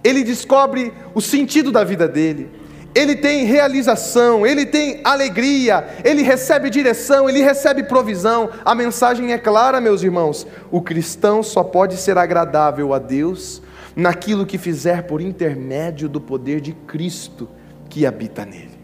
Ele 0.04 0.24
descobre 0.24 0.94
o 1.14 1.22
sentido 1.22 1.72
da 1.72 1.84
vida 1.84 2.08
dele 2.08 2.50
ele 2.96 3.18
tem 3.18 3.44
realização, 3.44 4.48
ele 4.48 4.66
tem 4.66 5.02
alegria, 5.04 5.86
ele 6.02 6.24
recebe 6.24 6.70
direção, 6.70 7.30
ele 7.30 7.44
recebe 7.44 7.84
provisão. 7.84 8.50
A 8.64 8.74
mensagem 8.74 9.34
é 9.34 9.38
clara, 9.38 9.82
meus 9.82 10.02
irmãos: 10.02 10.48
o 10.72 10.82
cristão 10.82 11.44
só 11.44 11.62
pode 11.62 11.98
ser 11.98 12.18
agradável 12.18 12.94
a 12.94 12.98
Deus 12.98 13.62
naquilo 13.96 14.46
que 14.46 14.58
fizer 14.58 15.04
por 15.04 15.22
intermédio 15.22 16.10
do 16.10 16.20
poder 16.20 16.60
de 16.60 16.74
Cristo 16.74 17.48
que 17.90 18.06
habita 18.06 18.46
nele. 18.46 18.78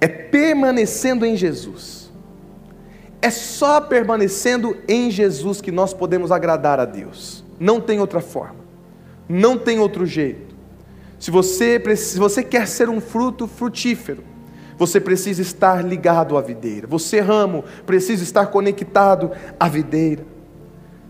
É 0.00 0.08
permanecendo 0.08 1.26
em 1.26 1.36
Jesus. 1.36 2.10
É 3.20 3.30
só 3.30 3.80
permanecendo 3.80 4.76
em 4.86 5.10
Jesus 5.10 5.60
que 5.60 5.72
nós 5.72 5.92
podemos 5.92 6.30
agradar 6.30 6.78
a 6.78 6.84
Deus. 6.84 7.44
Não 7.58 7.80
tem 7.80 8.00
outra 8.00 8.20
forma. 8.20 8.60
Não 9.28 9.58
tem 9.58 9.80
outro 9.80 10.06
jeito. 10.06 10.56
Se 11.18 11.30
você, 11.30 11.82
se 11.96 12.18
você 12.18 12.44
quer 12.44 12.68
ser 12.68 12.88
um 12.88 13.00
fruto 13.00 13.48
frutífero, 13.48 14.22
você 14.78 15.00
precisa 15.00 15.42
estar 15.42 15.84
ligado 15.84 16.38
à 16.38 16.40
videira. 16.40 16.86
Você, 16.86 17.18
ramo, 17.18 17.64
precisa 17.84 18.22
estar 18.22 18.46
conectado 18.46 19.32
à 19.58 19.68
videira. 19.68 20.24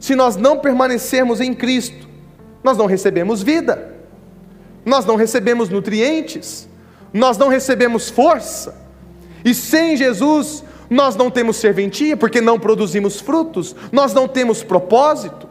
Se 0.00 0.16
nós 0.16 0.36
não 0.36 0.58
permanecermos 0.58 1.40
em 1.42 1.52
Cristo, 1.52 2.07
nós 2.62 2.76
não 2.76 2.86
recebemos 2.86 3.42
vida, 3.42 3.94
nós 4.84 5.04
não 5.04 5.16
recebemos 5.16 5.68
nutrientes, 5.68 6.68
nós 7.12 7.36
não 7.38 7.48
recebemos 7.48 8.08
força, 8.08 8.74
e 9.44 9.54
sem 9.54 9.96
Jesus 9.96 10.64
nós 10.90 11.16
não 11.16 11.30
temos 11.30 11.56
serventia, 11.56 12.16
porque 12.16 12.40
não 12.40 12.58
produzimos 12.58 13.20
frutos, 13.20 13.76
nós 13.92 14.14
não 14.14 14.26
temos 14.26 14.62
propósito, 14.62 15.48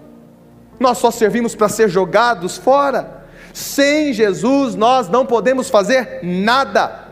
nós 0.79 0.97
só 0.97 1.11
servimos 1.11 1.55
para 1.55 1.69
ser 1.69 1.89
jogados 1.89 2.57
fora. 2.57 3.25
Sem 3.53 4.13
Jesus 4.13 4.75
nós 4.75 5.09
não 5.09 5.25
podemos 5.25 5.69
fazer 5.69 6.19
nada. 6.23 7.07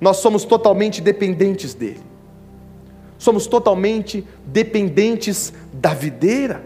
Nós 0.00 0.18
somos 0.18 0.44
totalmente 0.44 1.00
dependentes 1.00 1.74
dele. 1.74 2.02
Somos 3.18 3.46
totalmente 3.48 4.24
dependentes 4.46 5.52
da 5.72 5.92
videira. 5.92 6.62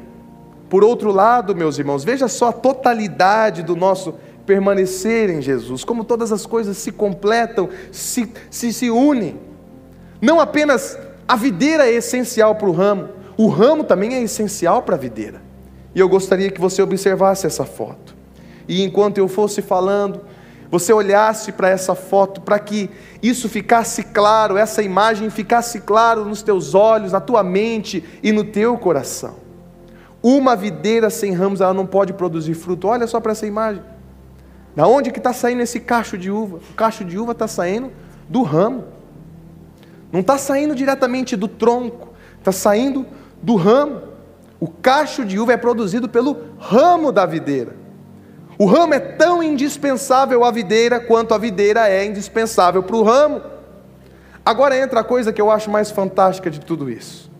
Por 0.72 0.82
outro 0.82 1.12
lado, 1.12 1.54
meus 1.54 1.78
irmãos, 1.78 2.02
veja 2.02 2.28
só 2.28 2.48
a 2.48 2.52
totalidade 2.52 3.62
do 3.62 3.76
nosso 3.76 4.14
permanecer 4.46 5.28
em 5.28 5.42
Jesus, 5.42 5.84
como 5.84 6.02
todas 6.02 6.32
as 6.32 6.46
coisas 6.46 6.78
se 6.78 6.90
completam, 6.90 7.68
se, 7.90 8.32
se, 8.50 8.72
se 8.72 8.88
unem. 8.88 9.38
Não 10.18 10.40
apenas 10.40 10.98
a 11.28 11.36
videira 11.36 11.86
é 11.86 11.92
essencial 11.92 12.54
para 12.54 12.70
o 12.70 12.72
ramo, 12.72 13.10
o 13.36 13.48
ramo 13.48 13.84
também 13.84 14.14
é 14.14 14.22
essencial 14.22 14.82
para 14.82 14.96
a 14.96 14.98
videira. 14.98 15.42
E 15.94 16.00
eu 16.00 16.08
gostaria 16.08 16.50
que 16.50 16.58
você 16.58 16.80
observasse 16.80 17.46
essa 17.46 17.66
foto 17.66 18.16
e 18.66 18.82
enquanto 18.82 19.18
eu 19.18 19.28
fosse 19.28 19.60
falando, 19.60 20.22
você 20.70 20.90
olhasse 20.90 21.52
para 21.52 21.68
essa 21.68 21.94
foto, 21.94 22.40
para 22.40 22.58
que 22.58 22.88
isso 23.22 23.46
ficasse 23.46 24.04
claro, 24.04 24.56
essa 24.56 24.82
imagem 24.82 25.28
ficasse 25.28 25.82
claro 25.82 26.24
nos 26.24 26.42
teus 26.42 26.74
olhos, 26.74 27.12
na 27.12 27.20
tua 27.20 27.42
mente 27.42 28.02
e 28.22 28.32
no 28.32 28.42
teu 28.42 28.78
coração. 28.78 29.51
Uma 30.22 30.54
videira 30.54 31.10
sem 31.10 31.32
ramos, 31.32 31.60
ela 31.60 31.74
não 31.74 31.84
pode 31.84 32.12
produzir 32.12 32.54
fruto. 32.54 32.86
Olha 32.86 33.06
só 33.06 33.20
para 33.20 33.32
essa 33.32 33.46
imagem. 33.46 33.82
Da 34.76 34.86
onde 34.86 35.10
que 35.10 35.18
está 35.18 35.32
saindo 35.32 35.62
esse 35.62 35.80
cacho 35.80 36.16
de 36.16 36.30
uva? 36.30 36.58
O 36.70 36.74
cacho 36.74 37.04
de 37.04 37.18
uva 37.18 37.32
está 37.32 37.48
saindo 37.48 37.90
do 38.28 38.42
ramo. 38.42 38.84
Não 40.12 40.20
está 40.20 40.38
saindo 40.38 40.74
diretamente 40.74 41.34
do 41.34 41.48
tronco, 41.48 42.10
está 42.38 42.52
saindo 42.52 43.04
do 43.42 43.56
ramo. 43.56 44.02
O 44.60 44.68
cacho 44.68 45.24
de 45.24 45.38
uva 45.38 45.54
é 45.54 45.56
produzido 45.56 46.08
pelo 46.08 46.36
ramo 46.58 47.10
da 47.10 47.26
videira. 47.26 47.74
O 48.58 48.66
ramo 48.66 48.94
é 48.94 49.00
tão 49.00 49.42
indispensável 49.42 50.44
à 50.44 50.50
videira 50.52 51.00
quanto 51.00 51.34
a 51.34 51.38
videira 51.38 51.88
é 51.88 52.04
indispensável 52.04 52.82
para 52.82 52.94
o 52.94 53.02
ramo. 53.02 53.42
Agora 54.44 54.76
entra 54.76 55.00
a 55.00 55.04
coisa 55.04 55.32
que 55.32 55.40
eu 55.40 55.50
acho 55.50 55.70
mais 55.70 55.90
fantástica 55.90 56.50
de 56.50 56.60
tudo 56.60 56.88
isso. 56.88 57.31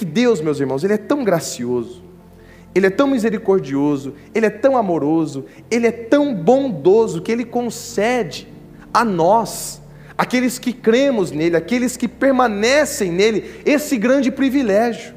Que 0.00 0.04
Deus, 0.06 0.40
meus 0.40 0.58
irmãos, 0.58 0.82
Ele 0.82 0.94
é 0.94 0.96
tão 0.96 1.22
gracioso, 1.22 2.02
Ele 2.74 2.86
é 2.86 2.90
tão 2.90 3.06
misericordioso, 3.06 4.14
Ele 4.34 4.46
é 4.46 4.48
tão 4.48 4.74
amoroso, 4.74 5.44
Ele 5.70 5.86
é 5.86 5.92
tão 5.92 6.34
bondoso 6.34 7.20
que 7.20 7.30
Ele 7.30 7.44
concede 7.44 8.48
a 8.94 9.04
nós, 9.04 9.78
aqueles 10.16 10.58
que 10.58 10.72
cremos 10.72 11.30
nele, 11.30 11.54
aqueles 11.54 11.98
que 11.98 12.08
permanecem 12.08 13.12
nele, 13.12 13.60
esse 13.66 13.98
grande 13.98 14.30
privilégio. 14.30 15.14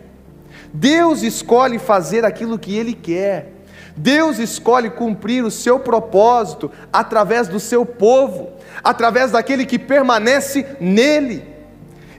Deus 0.73 1.23
escolhe 1.23 1.79
fazer 1.79 2.25
aquilo 2.25 2.59
que 2.59 2.75
Ele 2.75 2.93
quer 2.93 3.53
Deus 3.95 4.37
escolhe 4.37 4.89
cumprir 4.89 5.45
o 5.45 5.51
seu 5.51 5.79
propósito 5.79 6.69
através 6.91 7.47
do 7.47 7.57
seu 7.57 7.85
povo, 7.85 8.49
através 8.83 9.31
daquele 9.31 9.65
que 9.65 9.79
permanece 9.79 10.65
nele. 10.81 11.45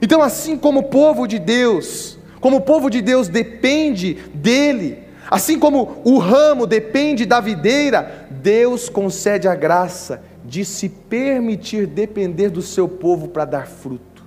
Então, 0.01 0.19
assim 0.19 0.57
como 0.57 0.79
o 0.79 0.89
povo 0.89 1.27
de 1.27 1.37
Deus, 1.37 2.17
como 2.39 2.57
o 2.57 2.61
povo 2.61 2.89
de 2.89 3.01
Deus 3.01 3.27
depende 3.27 4.15
dele, 4.33 4.99
assim 5.29 5.59
como 5.59 6.01
o 6.03 6.17
ramo 6.17 6.67
depende 6.67 7.25
da 7.25 7.39
videira, 7.39 8.27
Deus 8.29 8.89
concede 8.89 9.47
a 9.47 9.55
graça 9.55 10.23
de 10.43 10.63
se 10.63 10.89
permitir 10.89 11.87
depender 11.87 12.49
do 12.49 12.61
seu 12.61 12.87
povo 12.87 13.27
para 13.27 13.45
dar 13.45 13.67
fruto. 13.67 14.23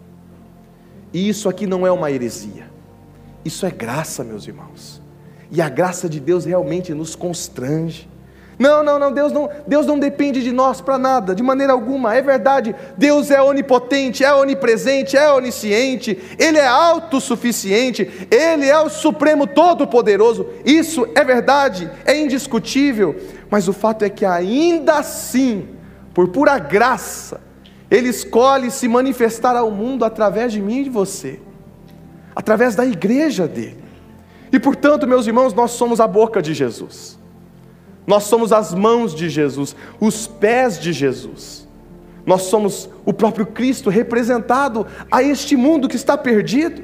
E 1.13 1.29
isso 1.29 1.49
aqui 1.49 1.67
não 1.67 1.87
é 1.87 1.93
uma 1.93 2.11
heresia, 2.11 2.69
isso 3.45 3.65
é 3.65 3.71
graça, 3.71 4.25
meus 4.25 4.47
irmãos. 4.47 5.01
E 5.51 5.63
a 5.63 5.69
graça 5.69 6.09
de 6.09 6.21
Deus 6.21 6.45
realmente 6.45 6.93
nos 6.93 7.15
constrange. 7.15 8.09
Não, 8.59 8.83
não, 8.83 8.99
não, 8.99 9.13
Deus 9.13 9.33
não, 9.33 9.49
Deus 9.69 9.87
não 9.87 9.99
depende 9.99 10.43
de 10.43 10.51
nós 10.51 10.81
para 10.81 10.99
nada, 10.99 11.33
de 11.33 11.43
maneira 11.45 11.73
alguma. 11.73 12.15
É 12.15 12.21
verdade, 12.21 12.75
Deus 12.97 13.31
é 13.31 13.41
onipotente, 13.41 14.25
é 14.25 14.35
onipresente, 14.35 15.17
é 15.17 15.33
onisciente, 15.33 16.19
Ele 16.37 16.59
é 16.59 16.67
autossuficiente, 16.67 18.27
Ele 18.29 18.67
é 18.67 18.79
o 18.81 18.89
Supremo 18.89 19.47
Todo-Poderoso. 19.47 20.49
Isso 20.65 21.07
é 21.15 21.23
verdade, 21.23 21.89
é 22.05 22.19
indiscutível. 22.19 23.15
Mas 23.49 23.69
o 23.69 23.73
fato 23.73 24.05
é 24.05 24.11
que 24.11 24.25
ainda 24.25 24.95
assim, 24.95 25.69
por 26.13 26.29
pura 26.29 26.59
graça, 26.59 27.41
Ele 27.89 28.09
escolhe 28.09 28.73
se 28.73 28.89
manifestar 28.89 29.55
ao 29.55 29.71
mundo 29.71 30.05
através 30.05 30.53
de 30.53 30.61
mim 30.61 30.81
e 30.81 30.85
de 30.85 30.91
você, 30.91 31.41
através 32.35 32.75
da 32.75 32.85
igreja 32.85 33.47
dele. 33.47 33.85
E 34.53 34.59
portanto, 34.59 35.07
meus 35.07 35.29
irmãos, 35.29 35.55
nós 35.55 35.71
somos 35.71 36.01
a 36.01 36.09
boca 36.09 36.43
de 36.43 36.55
Jesus. 36.55 37.19
Nós 38.09 38.25
somos 38.25 38.55
as 38.55 38.73
mãos 38.73 39.15
de 39.15 39.29
Jesus, 39.29 39.77
os 40.01 40.27
pés 40.27 40.81
de 40.81 40.95
Jesus. 40.95 41.69
Nós 42.25 42.43
somos 42.43 42.89
o 43.05 43.13
próprio 43.13 43.45
Cristo 43.45 43.91
representado 43.91 44.87
a 45.11 45.23
este 45.23 45.55
mundo 45.57 45.87
que 45.87 45.97
está 45.97 46.17
perdido. 46.17 46.83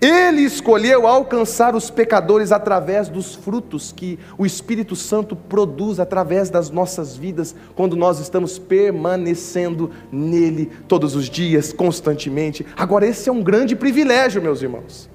Ele 0.00 0.40
escolheu 0.40 1.06
alcançar 1.06 1.76
os 1.76 1.90
pecadores 1.90 2.52
através 2.52 3.10
dos 3.10 3.34
frutos 3.34 3.92
que 3.92 4.18
o 4.38 4.46
Espírito 4.46 4.96
Santo 4.96 5.36
produz 5.36 6.00
através 6.00 6.48
das 6.48 6.70
nossas 6.70 7.14
vidas, 7.14 7.54
quando 7.76 7.94
nós 7.94 8.18
estamos 8.18 8.58
permanecendo 8.58 9.90
nele 10.10 10.70
todos 10.88 11.14
os 11.14 11.28
dias, 11.28 11.70
constantemente. 11.70 12.64
Agora, 12.74 13.06
esse 13.06 13.28
é 13.28 13.32
um 13.32 13.42
grande 13.42 13.76
privilégio, 13.76 14.40
meus 14.40 14.62
irmãos. 14.62 15.11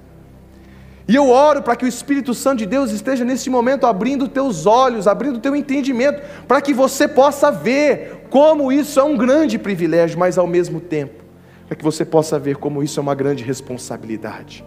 E 1.08 1.14
eu 1.14 1.30
oro 1.30 1.62
para 1.62 1.74
que 1.74 1.86
o 1.86 1.88
Espírito 1.88 2.34
Santo 2.34 2.58
de 2.58 2.66
Deus 2.66 2.90
esteja 2.90 3.24
nesse 3.24 3.48
momento 3.48 3.86
abrindo 3.86 4.28
teus 4.28 4.66
olhos, 4.66 5.08
abrindo 5.08 5.40
teu 5.40 5.56
entendimento, 5.56 6.20
para 6.46 6.60
que 6.60 6.74
você 6.74 7.08
possa 7.08 7.50
ver 7.50 8.26
como 8.28 8.70
isso 8.70 9.00
é 9.00 9.02
um 9.02 9.16
grande 9.16 9.58
privilégio, 9.58 10.18
mas 10.18 10.36
ao 10.36 10.46
mesmo 10.46 10.82
tempo, 10.82 11.24
para 11.66 11.74
que 11.74 11.82
você 11.82 12.04
possa 12.04 12.38
ver 12.38 12.58
como 12.58 12.82
isso 12.82 13.00
é 13.00 13.02
uma 13.02 13.14
grande 13.14 13.42
responsabilidade. 13.42 14.62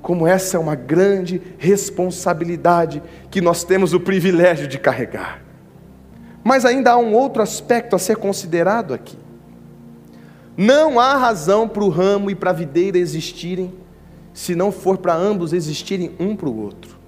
Como 0.00 0.28
essa 0.28 0.56
é 0.56 0.60
uma 0.60 0.76
grande 0.76 1.42
responsabilidade 1.58 3.02
que 3.32 3.40
nós 3.40 3.64
temos 3.64 3.92
o 3.92 3.98
privilégio 3.98 4.68
de 4.68 4.78
carregar. 4.78 5.42
Mas 6.44 6.64
ainda 6.64 6.92
há 6.92 6.96
um 6.96 7.14
outro 7.14 7.42
aspecto 7.42 7.96
a 7.96 7.98
ser 7.98 8.16
considerado 8.16 8.94
aqui. 8.94 9.18
Não 10.56 11.00
há 11.00 11.16
razão 11.16 11.68
para 11.68 11.82
o 11.82 11.88
ramo 11.88 12.30
e 12.30 12.34
para 12.36 12.50
a 12.50 12.54
videira 12.54 12.96
existirem 12.96 13.79
se 14.32 14.54
não 14.54 14.70
for 14.70 14.98
para 14.98 15.14
ambos 15.14 15.52
existirem 15.52 16.12
um 16.18 16.36
para 16.36 16.48
o 16.48 16.60
outro. 16.60 16.98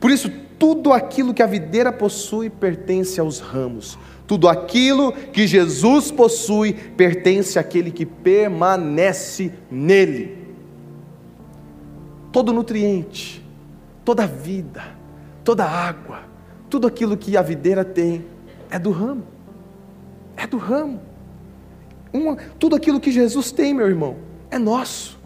Por 0.00 0.10
isso, 0.10 0.30
tudo 0.58 0.92
aquilo 0.92 1.32
que 1.32 1.42
a 1.42 1.46
videira 1.46 1.92
possui 1.92 2.50
pertence 2.50 3.20
aos 3.20 3.38
ramos. 3.38 3.98
Tudo 4.26 4.48
aquilo 4.48 5.12
que 5.12 5.46
Jesus 5.46 6.10
possui 6.10 6.72
pertence 6.72 7.58
àquele 7.58 7.90
que 7.90 8.06
permanece 8.06 9.52
nele. 9.70 10.38
Todo 12.30 12.52
nutriente, 12.52 13.44
toda 14.04 14.26
vida, 14.26 14.84
toda 15.42 15.64
água, 15.64 16.20
tudo 16.68 16.86
aquilo 16.86 17.16
que 17.16 17.36
a 17.36 17.42
videira 17.42 17.84
tem 17.84 18.24
é 18.70 18.78
do 18.78 18.90
ramo. 18.90 19.24
É 20.36 20.46
do 20.46 20.56
ramo. 20.56 21.00
Uma, 22.12 22.36
tudo 22.58 22.76
aquilo 22.76 23.00
que 23.00 23.10
Jesus 23.10 23.52
tem, 23.52 23.74
meu 23.74 23.86
irmão, 23.86 24.16
é 24.50 24.58
nosso. 24.58 25.19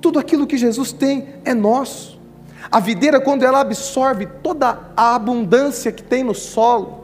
Tudo 0.00 0.18
aquilo 0.18 0.46
que 0.46 0.56
Jesus 0.56 0.92
tem 0.92 1.28
é 1.44 1.52
nosso. 1.52 2.18
A 2.70 2.80
videira, 2.80 3.20
quando 3.20 3.42
ela 3.42 3.60
absorve 3.60 4.26
toda 4.42 4.78
a 4.96 5.14
abundância 5.14 5.92
que 5.92 6.02
tem 6.02 6.24
no 6.24 6.34
solo, 6.34 7.00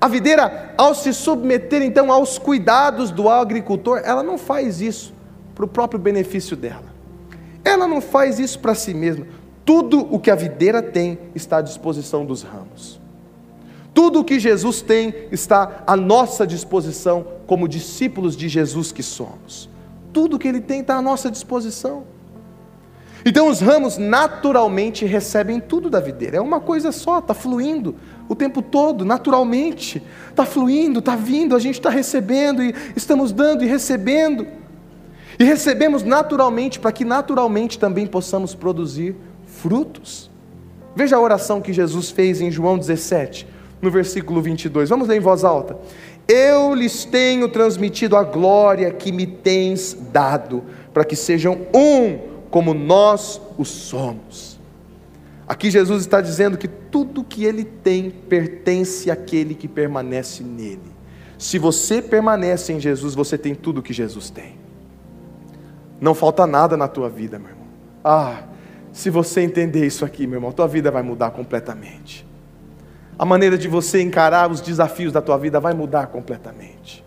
a 0.00 0.08
videira, 0.08 0.74
ao 0.76 0.94
se 0.94 1.12
submeter 1.12 1.82
então 1.82 2.12
aos 2.12 2.38
cuidados 2.38 3.10
do 3.10 3.28
agricultor, 3.28 4.00
ela 4.04 4.22
não 4.22 4.36
faz 4.36 4.80
isso 4.80 5.14
para 5.54 5.64
o 5.64 5.68
próprio 5.68 5.98
benefício 5.98 6.56
dela. 6.56 6.94
Ela 7.64 7.88
não 7.88 8.00
faz 8.00 8.38
isso 8.38 8.58
para 8.58 8.74
si 8.74 8.94
mesma. 8.94 9.26
Tudo 9.64 10.06
o 10.14 10.20
que 10.20 10.30
a 10.30 10.34
videira 10.34 10.82
tem 10.82 11.18
está 11.34 11.58
à 11.58 11.62
disposição 11.62 12.24
dos 12.24 12.42
ramos. 12.42 13.00
Tudo 13.92 14.20
o 14.20 14.24
que 14.24 14.38
Jesus 14.38 14.82
tem 14.82 15.14
está 15.32 15.82
à 15.86 15.96
nossa 15.96 16.46
disposição 16.46 17.26
como 17.46 17.66
discípulos 17.66 18.36
de 18.36 18.48
Jesus 18.48 18.92
que 18.92 19.02
somos 19.02 19.68
tudo 20.16 20.38
que 20.38 20.48
ele 20.48 20.62
tem 20.62 20.80
está 20.80 20.96
à 20.96 21.02
nossa 21.02 21.30
disposição. 21.30 22.04
Então 23.22 23.50
os 23.50 23.60
ramos 23.60 23.98
naturalmente 23.98 25.04
recebem 25.04 25.60
tudo 25.60 25.90
da 25.90 26.00
videira, 26.00 26.38
é 26.38 26.40
uma 26.40 26.58
coisa 26.58 26.90
só, 26.90 27.18
está 27.18 27.34
fluindo 27.34 27.94
o 28.26 28.34
tempo 28.34 28.62
todo, 28.62 29.04
naturalmente, 29.04 30.02
está 30.30 30.46
fluindo, 30.46 31.00
está 31.00 31.14
vindo, 31.14 31.54
a 31.54 31.58
gente 31.58 31.74
está 31.74 31.90
recebendo 31.90 32.62
e 32.62 32.74
estamos 32.96 33.30
dando 33.30 33.62
e 33.62 33.66
recebendo, 33.66 34.46
e 35.38 35.44
recebemos 35.44 36.02
naturalmente 36.02 36.80
para 36.80 36.92
que 36.92 37.04
naturalmente 37.04 37.78
também 37.78 38.06
possamos 38.06 38.54
produzir 38.54 39.14
frutos. 39.44 40.30
Veja 40.94 41.16
a 41.16 41.20
oração 41.20 41.60
que 41.60 41.74
Jesus 41.74 42.08
fez 42.08 42.40
em 42.40 42.50
João 42.50 42.78
17, 42.78 43.46
no 43.82 43.90
versículo 43.90 44.40
22, 44.40 44.88
vamos 44.88 45.08
ler 45.08 45.18
em 45.18 45.20
voz 45.20 45.44
alta. 45.44 45.76
Eu 46.28 46.74
lhes 46.74 47.04
tenho 47.04 47.48
transmitido 47.48 48.16
a 48.16 48.24
glória 48.24 48.90
que 48.90 49.12
me 49.12 49.26
tens 49.26 49.96
dado, 50.12 50.64
para 50.92 51.04
que 51.04 51.14
sejam 51.14 51.66
um 51.72 52.18
como 52.50 52.74
nós 52.74 53.40
o 53.56 53.64
somos. 53.64 54.58
Aqui 55.46 55.70
Jesus 55.70 56.02
está 56.02 56.20
dizendo 56.20 56.58
que 56.58 56.66
tudo 56.66 57.22
que 57.22 57.44
ele 57.44 57.64
tem 57.64 58.10
pertence 58.10 59.10
àquele 59.10 59.54
que 59.54 59.68
permanece 59.68 60.42
nele. 60.42 60.96
Se 61.38 61.58
você 61.58 62.02
permanece 62.02 62.72
em 62.72 62.80
Jesus, 62.80 63.14
você 63.14 63.38
tem 63.38 63.54
tudo 63.54 63.82
que 63.82 63.92
Jesus 63.92 64.28
tem. 64.28 64.56
Não 66.00 66.14
falta 66.14 66.46
nada 66.46 66.76
na 66.76 66.88
tua 66.88 67.08
vida, 67.08 67.38
meu 67.38 67.50
irmão. 67.50 67.66
Ah, 68.02 68.42
se 68.92 69.10
você 69.10 69.42
entender 69.42 69.86
isso 69.86 70.04
aqui, 70.04 70.26
meu 70.26 70.38
irmão, 70.38 70.50
tua 70.50 70.66
vida 70.66 70.90
vai 70.90 71.02
mudar 71.02 71.30
completamente 71.30 72.26
a 73.18 73.24
maneira 73.24 73.56
de 73.56 73.68
você 73.68 74.02
encarar 74.02 74.50
os 74.50 74.60
desafios 74.60 75.12
da 75.12 75.22
tua 75.22 75.38
vida 75.38 75.58
vai 75.58 75.72
mudar 75.72 76.08
completamente. 76.08 77.04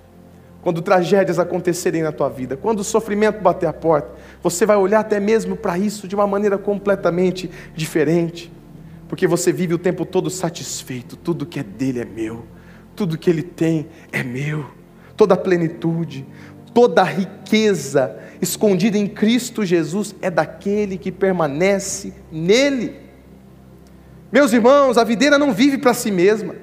Quando 0.61 0.81
tragédias 0.81 1.39
acontecerem 1.39 2.01
na 2.01 2.11
tua 2.11 2.29
vida, 2.29 2.57
quando 2.57 2.79
o 2.79 2.83
sofrimento 2.83 3.41
bater 3.41 3.67
a 3.67 3.73
porta, 3.73 4.09
você 4.43 4.65
vai 4.65 4.75
olhar 4.75 4.99
até 4.99 5.19
mesmo 5.19 5.55
para 5.55 5.77
isso 5.77 6.07
de 6.07 6.15
uma 6.15 6.27
maneira 6.27 6.57
completamente 6.57 7.49
diferente, 7.73 8.51
porque 9.07 9.25
você 9.25 9.53
vive 9.53 9.73
o 9.73 9.77
tempo 9.77 10.05
todo 10.05 10.29
satisfeito, 10.29 11.15
tudo 11.15 11.45
que 11.45 11.59
é 11.59 11.63
dele 11.63 12.01
é 12.01 12.05
meu, 12.05 12.45
tudo 12.95 13.17
que 13.17 13.29
ele 13.29 13.41
tem 13.41 13.87
é 14.11 14.21
meu, 14.21 14.65
toda 15.15 15.33
a 15.33 15.37
plenitude, 15.37 16.25
toda 16.73 17.01
a 17.01 17.05
riqueza 17.05 18.19
escondida 18.41 18.97
em 18.97 19.07
Cristo 19.07 19.65
Jesus 19.65 20.15
é 20.21 20.29
daquele 20.29 20.97
que 20.97 21.11
permanece 21.11 22.13
nele. 22.31 23.08
Meus 24.31 24.53
irmãos, 24.53 24.97
a 24.97 25.03
videira 25.03 25.37
não 25.37 25.51
vive 25.51 25.77
para 25.77 25.93
si 25.93 26.11
mesma. 26.11 26.55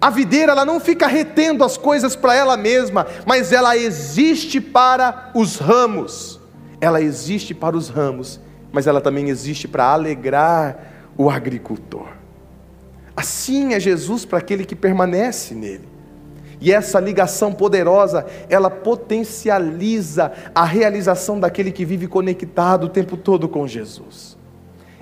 A 0.00 0.08
videira 0.08 0.52
ela 0.52 0.64
não 0.64 0.80
fica 0.80 1.06
retendo 1.06 1.62
as 1.62 1.76
coisas 1.76 2.16
para 2.16 2.34
ela 2.34 2.56
mesma, 2.56 3.06
mas 3.26 3.52
ela 3.52 3.76
existe 3.76 4.60
para 4.60 5.30
os 5.34 5.56
ramos. 5.56 6.40
Ela 6.80 7.02
existe 7.02 7.52
para 7.52 7.76
os 7.76 7.88
ramos, 7.88 8.40
mas 8.72 8.86
ela 8.86 9.00
também 9.00 9.28
existe 9.28 9.68
para 9.68 9.84
alegrar 9.84 11.12
o 11.18 11.28
agricultor. 11.28 12.06
Assim 13.14 13.74
é 13.74 13.80
Jesus 13.80 14.24
para 14.24 14.38
aquele 14.38 14.64
que 14.64 14.74
permanece 14.74 15.54
nele. 15.54 15.86
E 16.60 16.72
essa 16.72 17.00
ligação 17.00 17.52
poderosa, 17.52 18.24
ela 18.48 18.70
potencializa 18.70 20.32
a 20.54 20.64
realização 20.64 21.40
daquele 21.40 21.72
que 21.72 21.84
vive 21.84 22.06
conectado 22.06 22.84
o 22.84 22.88
tempo 22.88 23.16
todo 23.16 23.48
com 23.48 23.66
Jesus. 23.66 24.39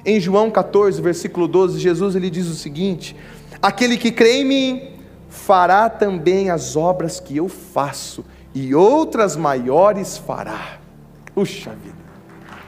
Em 0.05 0.21
João 0.21 0.51
14, 0.51 1.01
versículo 1.03 1.49
12, 1.49 1.79
Jesus 1.79 2.15
ele 2.15 2.31
diz 2.31 2.47
o 2.47 2.55
seguinte: 2.55 3.17
Aquele 3.61 3.97
que 3.97 4.11
crê 4.11 4.41
em 4.41 4.45
mim 4.45 4.91
fará 5.29 5.91
também 5.91 6.51
as 6.51 6.77
obras 6.77 7.21
que 7.21 7.37
eu 7.37 7.49
faço, 7.49 8.25
e 8.55 8.75
outras 8.75 9.37
maiores 9.37 10.17
fará. 10.17 10.79
Puxa 11.35 11.71
vida. 11.71 11.97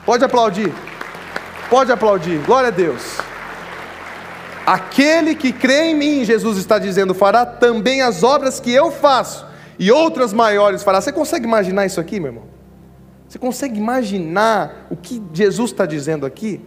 Pode 0.05 0.25
aplaudir. 0.25 0.73
Pode 1.69 1.93
aplaudir. 1.93 2.39
Glória 2.45 2.69
a 2.69 2.73
Deus. 2.73 3.19
Aquele 4.67 5.35
que 5.35 5.53
crê 5.53 5.91
em 5.91 5.95
mim, 5.95 6.25
Jesus 6.25 6.59
está 6.59 6.79
dizendo, 6.79 7.15
fará 7.15 7.45
também 7.47 8.03
as 8.03 8.23
obras 8.23 8.61
que 8.61 8.73
eu 8.73 8.91
faço, 8.91 9.47
e 9.79 9.91
outras 9.91 10.33
maiores 10.33 10.83
fará. 10.83 11.01
Você 11.01 11.13
consegue 11.13 11.45
imaginar 11.45 11.87
isso 11.87 12.01
aqui, 12.01 12.21
meu 12.21 12.31
irmão? 12.31 12.45
Você 13.29 13.39
consegue 13.39 13.79
imaginar 13.79 14.87
o 14.91 14.97
que 14.97 15.23
Jesus 15.33 15.71
está 15.71 15.87
dizendo 15.87 16.27
aqui? 16.27 16.61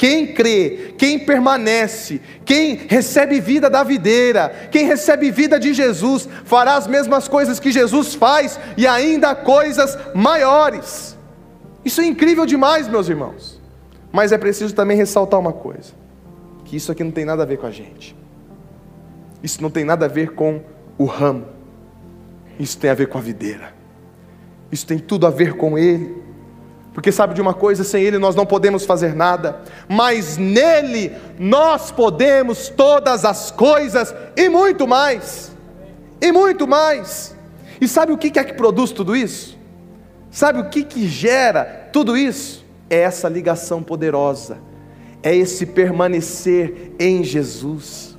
Quem 0.00 0.28
crê, 0.28 0.94
quem 0.96 1.18
permanece, 1.18 2.22
quem 2.46 2.74
recebe 2.74 3.38
vida 3.38 3.68
da 3.68 3.82
videira, 3.82 4.48
quem 4.70 4.86
recebe 4.86 5.30
vida 5.30 5.60
de 5.60 5.74
Jesus, 5.74 6.26
fará 6.46 6.76
as 6.76 6.86
mesmas 6.86 7.28
coisas 7.28 7.60
que 7.60 7.70
Jesus 7.70 8.14
faz 8.14 8.58
e 8.78 8.86
ainda 8.86 9.34
coisas 9.34 9.98
maiores. 10.14 11.18
Isso 11.84 12.00
é 12.00 12.06
incrível 12.06 12.46
demais, 12.46 12.88
meus 12.88 13.10
irmãos. 13.10 13.60
Mas 14.10 14.32
é 14.32 14.38
preciso 14.38 14.74
também 14.74 14.96
ressaltar 14.96 15.38
uma 15.38 15.52
coisa: 15.52 15.92
que 16.64 16.76
isso 16.76 16.90
aqui 16.90 17.04
não 17.04 17.10
tem 17.10 17.26
nada 17.26 17.42
a 17.42 17.46
ver 17.46 17.58
com 17.58 17.66
a 17.66 17.70
gente. 17.70 18.16
Isso 19.42 19.62
não 19.62 19.68
tem 19.68 19.84
nada 19.84 20.06
a 20.06 20.08
ver 20.08 20.30
com 20.30 20.62
o 20.96 21.04
ramo. 21.04 21.44
Isso 22.58 22.78
tem 22.78 22.88
a 22.88 22.94
ver 22.94 23.08
com 23.08 23.18
a 23.18 23.20
videira. 23.20 23.74
Isso 24.72 24.86
tem 24.86 24.98
tudo 24.98 25.26
a 25.26 25.30
ver 25.30 25.58
com 25.58 25.76
Ele. 25.76 26.29
Porque 27.00 27.10
sabe 27.10 27.32
de 27.32 27.40
uma 27.40 27.54
coisa, 27.54 27.82
sem 27.82 28.04
Ele 28.04 28.18
nós 28.18 28.34
não 28.34 28.44
podemos 28.44 28.84
fazer 28.84 29.14
nada, 29.14 29.62
mas 29.88 30.36
nele 30.36 31.16
nós 31.38 31.90
podemos 31.90 32.68
todas 32.68 33.24
as 33.24 33.50
coisas 33.50 34.14
e 34.36 34.50
muito 34.50 34.86
mais. 34.86 35.50
E 36.20 36.30
muito 36.30 36.68
mais. 36.68 37.34
E 37.80 37.88
sabe 37.88 38.12
o 38.12 38.18
que 38.18 38.38
é 38.38 38.44
que 38.44 38.52
produz 38.52 38.90
tudo 38.90 39.16
isso? 39.16 39.58
Sabe 40.30 40.60
o 40.60 40.68
que, 40.68 40.84
que 40.84 41.08
gera 41.08 41.88
tudo 41.90 42.18
isso? 42.18 42.66
É 42.90 42.98
essa 42.98 43.30
ligação 43.30 43.82
poderosa, 43.82 44.58
é 45.22 45.34
esse 45.34 45.64
permanecer 45.64 46.92
em 46.98 47.24
Jesus. 47.24 48.14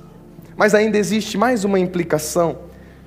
Mas 0.56 0.74
ainda 0.74 0.98
existe 0.98 1.38
mais 1.38 1.62
uma 1.62 1.78
implicação 1.78 2.58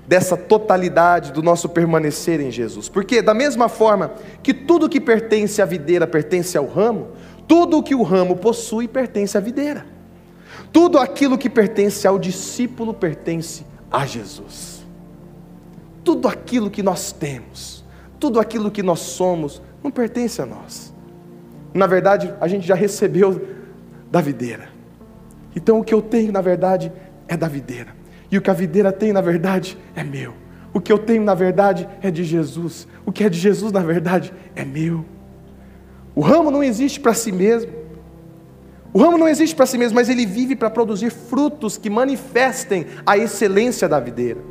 dessa 0.07 0.37
totalidade 0.37 1.31
do 1.31 1.41
nosso 1.41 1.67
permanecer 1.67 2.39
em 2.39 2.51
Jesus. 2.51 2.87
Porque, 2.87 3.21
da 3.21 3.33
mesma 3.33 3.67
forma 3.67 4.13
que 4.43 4.53
tudo 4.53 4.89
que 4.89 5.01
pertence 5.01 5.61
à 5.61 5.65
videira 5.65 6.05
pertence 6.05 6.57
ao 6.57 6.65
ramo, 6.65 7.09
tudo 7.47 7.77
o 7.77 7.83
que 7.83 7.95
o 7.95 8.03
ramo 8.03 8.35
possui 8.35 8.87
pertence 8.87 9.37
à 9.37 9.41
videira. 9.41 9.85
Tudo 10.71 10.97
aquilo 10.97 11.37
que 11.37 11.49
pertence 11.49 12.07
ao 12.07 12.19
discípulo 12.19 12.93
pertence 12.93 13.65
a 13.91 14.05
Jesus. 14.05 14.85
Tudo 16.03 16.27
aquilo 16.27 16.69
que 16.69 16.83
nós 16.83 17.11
temos, 17.11 17.83
tudo 18.19 18.39
aquilo 18.39 18.69
que 18.69 18.83
nós 18.83 18.99
somos, 18.99 19.61
não 19.83 19.89
pertence 19.89 20.41
a 20.41 20.45
nós. 20.45 20.93
Na 21.73 21.87
verdade, 21.87 22.33
a 22.39 22.47
gente 22.47 22.65
já 22.65 22.75
recebeu 22.75 23.41
da 24.11 24.21
videira. 24.21 24.69
Então, 25.55 25.79
o 25.79 25.83
que 25.83 25.93
eu 25.93 26.01
tenho, 26.01 26.31
na 26.31 26.41
verdade, 26.41 26.91
é 27.27 27.35
da 27.35 27.47
videira. 27.47 27.95
E 28.35 28.37
o 28.37 28.41
que 28.41 28.49
a 28.49 28.53
videira 28.53 28.91
tem, 28.91 29.13
na 29.13 29.21
verdade, 29.21 29.77
é 29.95 30.03
meu. 30.03 30.33
O 30.73 30.81
que 30.81 30.91
eu 30.91 30.97
tenho, 30.97 31.23
na 31.23 31.33
verdade, 31.33 31.87
é 32.01 32.11
de 32.11 32.25
Jesus. 32.25 32.85
O 33.05 33.11
que 33.13 33.23
é 33.23 33.29
de 33.29 33.39
Jesus, 33.39 33.71
na 33.71 33.79
verdade, 33.79 34.33
é 34.53 34.65
meu. 34.65 35.05
O 36.13 36.19
ramo 36.19 36.51
não 36.51 36.61
existe 36.61 36.99
para 36.99 37.13
si 37.13 37.31
mesmo. 37.31 37.71
O 38.91 38.99
ramo 38.99 39.17
não 39.17 39.25
existe 39.25 39.55
para 39.55 39.65
si 39.65 39.77
mesmo, 39.77 39.95
mas 39.95 40.09
ele 40.09 40.25
vive 40.25 40.53
para 40.53 40.69
produzir 40.69 41.11
frutos 41.11 41.77
que 41.77 41.89
manifestem 41.89 42.87
a 43.05 43.17
excelência 43.17 43.87
da 43.87 44.01
videira. 44.01 44.41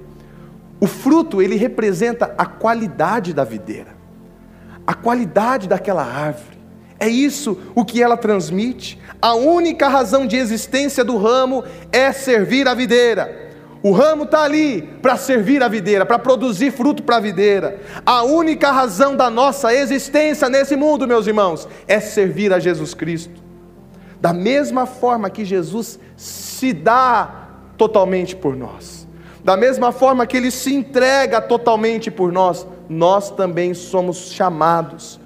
O 0.80 0.86
fruto, 0.86 1.42
ele 1.42 1.56
representa 1.56 2.34
a 2.38 2.46
qualidade 2.46 3.34
da 3.34 3.44
videira, 3.44 3.94
a 4.86 4.94
qualidade 4.94 5.68
daquela 5.68 6.02
árvore. 6.02 6.56
É 6.98 7.06
isso 7.06 7.58
o 7.74 7.84
que 7.84 8.02
ela 8.02 8.16
transmite. 8.16 8.98
A 9.20 9.34
única 9.34 9.88
razão 9.88 10.26
de 10.26 10.36
existência 10.36 11.04
do 11.04 11.18
ramo 11.18 11.64
é 11.92 12.12
servir 12.12 12.66
a 12.66 12.72
videira. 12.72 13.44
O 13.84 13.92
ramo 13.92 14.24
está 14.24 14.44
ali 14.44 14.80
para 15.02 15.14
servir 15.14 15.62
a 15.62 15.68
videira, 15.68 16.06
para 16.06 16.18
produzir 16.18 16.70
fruto 16.70 17.02
para 17.02 17.16
a 17.16 17.20
videira. 17.20 17.82
A 18.06 18.22
única 18.22 18.70
razão 18.70 19.14
da 19.14 19.28
nossa 19.28 19.74
existência 19.74 20.48
nesse 20.48 20.74
mundo, 20.74 21.06
meus 21.06 21.26
irmãos, 21.26 21.68
é 21.86 22.00
servir 22.00 22.50
a 22.50 22.58
Jesus 22.58 22.94
Cristo. 22.94 23.42
Da 24.18 24.32
mesma 24.32 24.86
forma 24.86 25.28
que 25.28 25.44
Jesus 25.44 25.98
se 26.16 26.72
dá 26.72 27.50
totalmente 27.76 28.34
por 28.34 28.56
nós, 28.56 29.06
da 29.44 29.54
mesma 29.54 29.92
forma 29.92 30.26
que 30.26 30.38
ele 30.38 30.50
se 30.50 30.74
entrega 30.74 31.42
totalmente 31.42 32.10
por 32.10 32.32
nós, 32.32 32.66
nós 32.88 33.30
também 33.30 33.74
somos 33.74 34.32
chamados, 34.32 35.20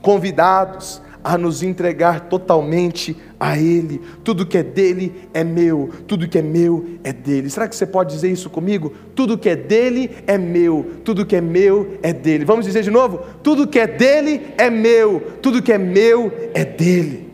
convidados 0.00 1.02
a 1.24 1.38
nos 1.38 1.62
entregar 1.62 2.28
totalmente 2.28 3.16
a 3.40 3.58
Ele. 3.58 4.02
Tudo 4.22 4.44
que 4.44 4.58
é 4.58 4.62
dele 4.62 5.26
é 5.32 5.42
meu, 5.42 5.88
tudo 6.06 6.28
que 6.28 6.38
é 6.38 6.42
meu 6.42 6.84
é 7.02 7.14
dele. 7.14 7.48
Será 7.48 7.66
que 7.66 7.74
você 7.74 7.86
pode 7.86 8.14
dizer 8.14 8.30
isso 8.30 8.50
comigo? 8.50 8.92
Tudo 9.14 9.38
que 9.38 9.48
é 9.48 9.56
dele 9.56 10.10
é 10.26 10.36
meu, 10.36 10.98
tudo 11.02 11.24
que 11.24 11.34
é 11.34 11.40
meu 11.40 11.98
é 12.02 12.12
dele. 12.12 12.44
Vamos 12.44 12.66
dizer 12.66 12.82
de 12.82 12.90
novo? 12.90 13.20
Tudo 13.42 13.66
que 13.66 13.80
é 13.80 13.86
dele 13.86 14.48
é 14.58 14.68
meu, 14.68 15.32
tudo 15.40 15.62
que 15.62 15.72
é 15.72 15.78
meu 15.78 16.30
é 16.52 16.62
dele. 16.62 17.32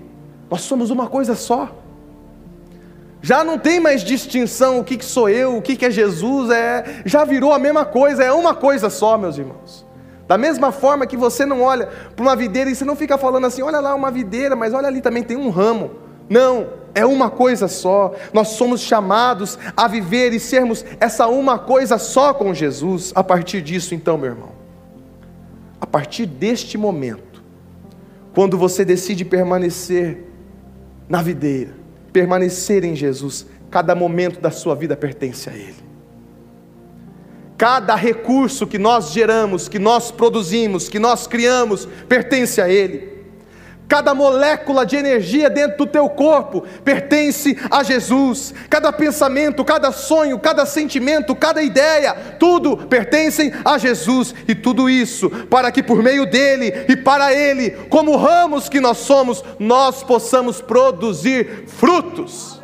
Nós 0.48 0.60
somos 0.60 0.90
uma 0.90 1.08
coisa 1.08 1.34
só. 1.34 1.76
Já 3.20 3.42
não 3.42 3.58
tem 3.58 3.80
mais 3.80 4.02
distinção 4.02 4.78
o 4.78 4.84
que, 4.84 4.96
que 4.96 5.04
sou 5.04 5.28
eu, 5.28 5.56
o 5.56 5.62
que, 5.62 5.76
que 5.76 5.84
é 5.84 5.90
Jesus, 5.90 6.48
é, 6.50 7.02
já 7.04 7.24
virou 7.24 7.52
a 7.52 7.58
mesma 7.58 7.84
coisa, 7.84 8.22
é 8.24 8.32
uma 8.32 8.54
coisa 8.54 8.88
só, 8.88 9.18
meus 9.18 9.36
irmãos. 9.36 9.89
Da 10.30 10.38
mesma 10.38 10.70
forma 10.70 11.08
que 11.08 11.16
você 11.16 11.44
não 11.44 11.60
olha 11.60 11.88
para 12.14 12.22
uma 12.22 12.36
videira 12.36 12.70
e 12.70 12.74
você 12.76 12.84
não 12.84 12.94
fica 12.94 13.18
falando 13.18 13.48
assim, 13.48 13.62
olha 13.62 13.80
lá 13.80 13.96
uma 13.96 14.12
videira, 14.12 14.54
mas 14.54 14.72
olha 14.72 14.86
ali 14.86 15.00
também 15.00 15.24
tem 15.24 15.36
um 15.36 15.50
ramo. 15.50 15.90
Não, 16.28 16.68
é 16.94 17.04
uma 17.04 17.28
coisa 17.28 17.66
só. 17.66 18.14
Nós 18.32 18.50
somos 18.50 18.80
chamados 18.80 19.58
a 19.76 19.88
viver 19.88 20.32
e 20.32 20.38
sermos 20.38 20.84
essa 21.00 21.26
uma 21.26 21.58
coisa 21.58 21.98
só 21.98 22.32
com 22.32 22.54
Jesus. 22.54 23.10
A 23.12 23.24
partir 23.24 23.60
disso, 23.60 23.92
então, 23.92 24.16
meu 24.16 24.30
irmão, 24.30 24.52
a 25.80 25.86
partir 25.86 26.26
deste 26.26 26.78
momento, 26.78 27.42
quando 28.32 28.56
você 28.56 28.84
decide 28.84 29.24
permanecer 29.24 30.28
na 31.08 31.20
videira, 31.22 31.72
permanecer 32.12 32.84
em 32.84 32.94
Jesus, 32.94 33.48
cada 33.68 33.96
momento 33.96 34.40
da 34.40 34.52
sua 34.52 34.76
vida 34.76 34.96
pertence 34.96 35.50
a 35.50 35.52
Ele. 35.52 35.79
Cada 37.60 37.94
recurso 37.94 38.66
que 38.66 38.78
nós 38.78 39.12
geramos, 39.12 39.68
que 39.68 39.78
nós 39.78 40.10
produzimos, 40.10 40.88
que 40.88 40.98
nós 40.98 41.26
criamos, 41.26 41.86
pertence 42.08 42.58
a 42.58 42.70
Ele. 42.70 43.20
Cada 43.86 44.14
molécula 44.14 44.86
de 44.86 44.96
energia 44.96 45.50
dentro 45.50 45.76
do 45.76 45.86
teu 45.86 46.08
corpo 46.08 46.64
pertence 46.82 47.58
a 47.70 47.82
Jesus. 47.82 48.54
Cada 48.70 48.90
pensamento, 48.90 49.62
cada 49.62 49.92
sonho, 49.92 50.38
cada 50.38 50.64
sentimento, 50.64 51.36
cada 51.36 51.62
ideia, 51.62 52.14
tudo 52.38 52.78
pertence 52.78 53.52
a 53.62 53.76
Jesus. 53.76 54.34
E 54.48 54.54
tudo 54.54 54.88
isso 54.88 55.28
para 55.28 55.70
que 55.70 55.82
por 55.82 56.02
meio 56.02 56.24
dele 56.24 56.86
e 56.88 56.96
para 56.96 57.34
ele, 57.34 57.72
como 57.90 58.16
ramos 58.16 58.70
que 58.70 58.80
nós 58.80 58.96
somos, 58.96 59.44
nós 59.58 60.02
possamos 60.02 60.62
produzir 60.62 61.64
frutos. 61.66 62.58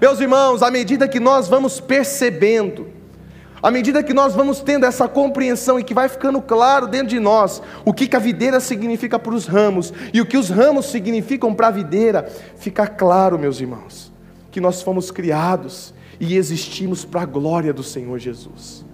Meus 0.00 0.18
irmãos, 0.18 0.60
à 0.60 0.72
medida 0.72 1.06
que 1.06 1.20
nós 1.20 1.46
vamos 1.46 1.78
percebendo 1.78 2.93
à 3.64 3.70
medida 3.70 4.02
que 4.02 4.12
nós 4.12 4.34
vamos 4.34 4.60
tendo 4.60 4.84
essa 4.84 5.08
compreensão 5.08 5.80
e 5.80 5.82
que 5.82 5.94
vai 5.94 6.06
ficando 6.06 6.38
claro 6.42 6.86
dentro 6.86 7.08
de 7.08 7.18
nós 7.18 7.62
o 7.82 7.94
que, 7.94 8.14
a 8.14 8.18
videira 8.18 8.60
significa 8.60 9.18
para 9.18 9.34
os 9.34 9.46
ramos 9.46 9.90
e 10.12 10.20
o 10.20 10.26
que 10.26 10.36
os 10.36 10.50
ramos 10.50 10.84
significam 10.84 11.54
para 11.54 11.68
a 11.68 11.70
videira, 11.70 12.30
fica 12.58 12.86
claro, 12.86 13.38
meus 13.38 13.58
irmãos, 13.58 14.12
que 14.50 14.60
nós 14.60 14.82
fomos 14.82 15.10
criados 15.10 15.94
e 16.20 16.36
existimos 16.36 17.06
para 17.06 17.22
a 17.22 17.24
glória 17.24 17.72
do 17.72 17.82
Senhor 17.82 18.18
Jesus. 18.18 18.84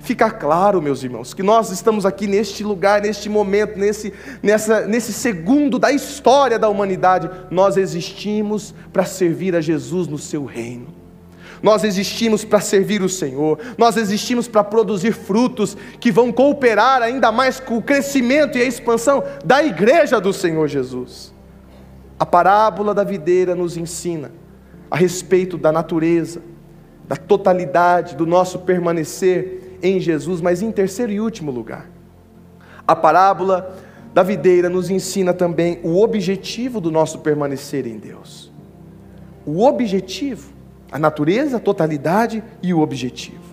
Fica 0.00 0.28
claro, 0.32 0.82
meus 0.82 1.04
irmãos, 1.04 1.32
que 1.32 1.44
nós 1.44 1.70
estamos 1.70 2.04
aqui 2.04 2.26
neste 2.26 2.64
lugar, 2.64 3.00
neste 3.00 3.28
momento, 3.28 3.78
nesse, 3.78 4.12
nessa, 4.42 4.84
nesse 4.84 5.12
segundo 5.12 5.78
da 5.78 5.92
história 5.92 6.58
da 6.58 6.68
humanidade, 6.68 7.30
nós 7.52 7.76
existimos 7.76 8.74
para 8.92 9.04
servir 9.04 9.54
a 9.54 9.60
Jesus 9.60 10.08
no 10.08 10.18
seu 10.18 10.44
reino. 10.44 10.97
Nós 11.62 11.84
existimos 11.84 12.44
para 12.44 12.60
servir 12.60 13.02
o 13.02 13.08
Senhor, 13.08 13.58
nós 13.76 13.96
existimos 13.96 14.46
para 14.46 14.62
produzir 14.62 15.12
frutos 15.12 15.76
que 15.98 16.12
vão 16.12 16.32
cooperar 16.32 17.02
ainda 17.02 17.32
mais 17.32 17.58
com 17.58 17.78
o 17.78 17.82
crescimento 17.82 18.56
e 18.56 18.62
a 18.62 18.64
expansão 18.64 19.22
da 19.44 19.62
igreja 19.62 20.20
do 20.20 20.32
Senhor 20.32 20.68
Jesus. 20.68 21.34
A 22.18 22.26
parábola 22.26 22.94
da 22.94 23.04
videira 23.04 23.54
nos 23.54 23.76
ensina 23.76 24.32
a 24.90 24.96
respeito 24.96 25.58
da 25.58 25.70
natureza, 25.70 26.42
da 27.06 27.16
totalidade 27.16 28.16
do 28.16 28.26
nosso 28.26 28.60
permanecer 28.60 29.78
em 29.82 30.00
Jesus, 30.00 30.40
mas 30.40 30.62
em 30.62 30.70
terceiro 30.70 31.12
e 31.12 31.20
último 31.20 31.50
lugar, 31.50 31.88
a 32.86 32.96
parábola 32.96 33.76
da 34.12 34.22
videira 34.22 34.68
nos 34.68 34.90
ensina 34.90 35.32
também 35.32 35.78
o 35.82 36.02
objetivo 36.02 36.80
do 36.80 36.90
nosso 36.90 37.20
permanecer 37.20 37.86
em 37.86 37.98
Deus. 37.98 38.50
O 39.46 39.64
objetivo 39.64 40.57
a 40.90 40.98
natureza, 40.98 41.58
a 41.58 41.60
totalidade 41.60 42.42
e 42.62 42.72
o 42.72 42.80
objetivo. 42.80 43.48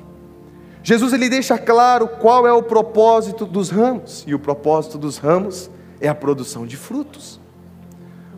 Jesus 0.83 1.13
ele 1.13 1.29
deixa 1.29 1.57
claro 1.57 2.07
qual 2.07 2.45
é 2.45 2.53
o 2.53 2.61
propósito 2.61 3.45
dos 3.45 3.69
ramos, 3.69 4.23
e 4.27 4.35
o 4.35 4.39
propósito 4.39 4.97
dos 4.97 5.17
ramos 5.17 5.69
é 5.99 6.07
a 6.07 6.15
produção 6.15 6.65
de 6.65 6.77
frutos. 6.77 7.39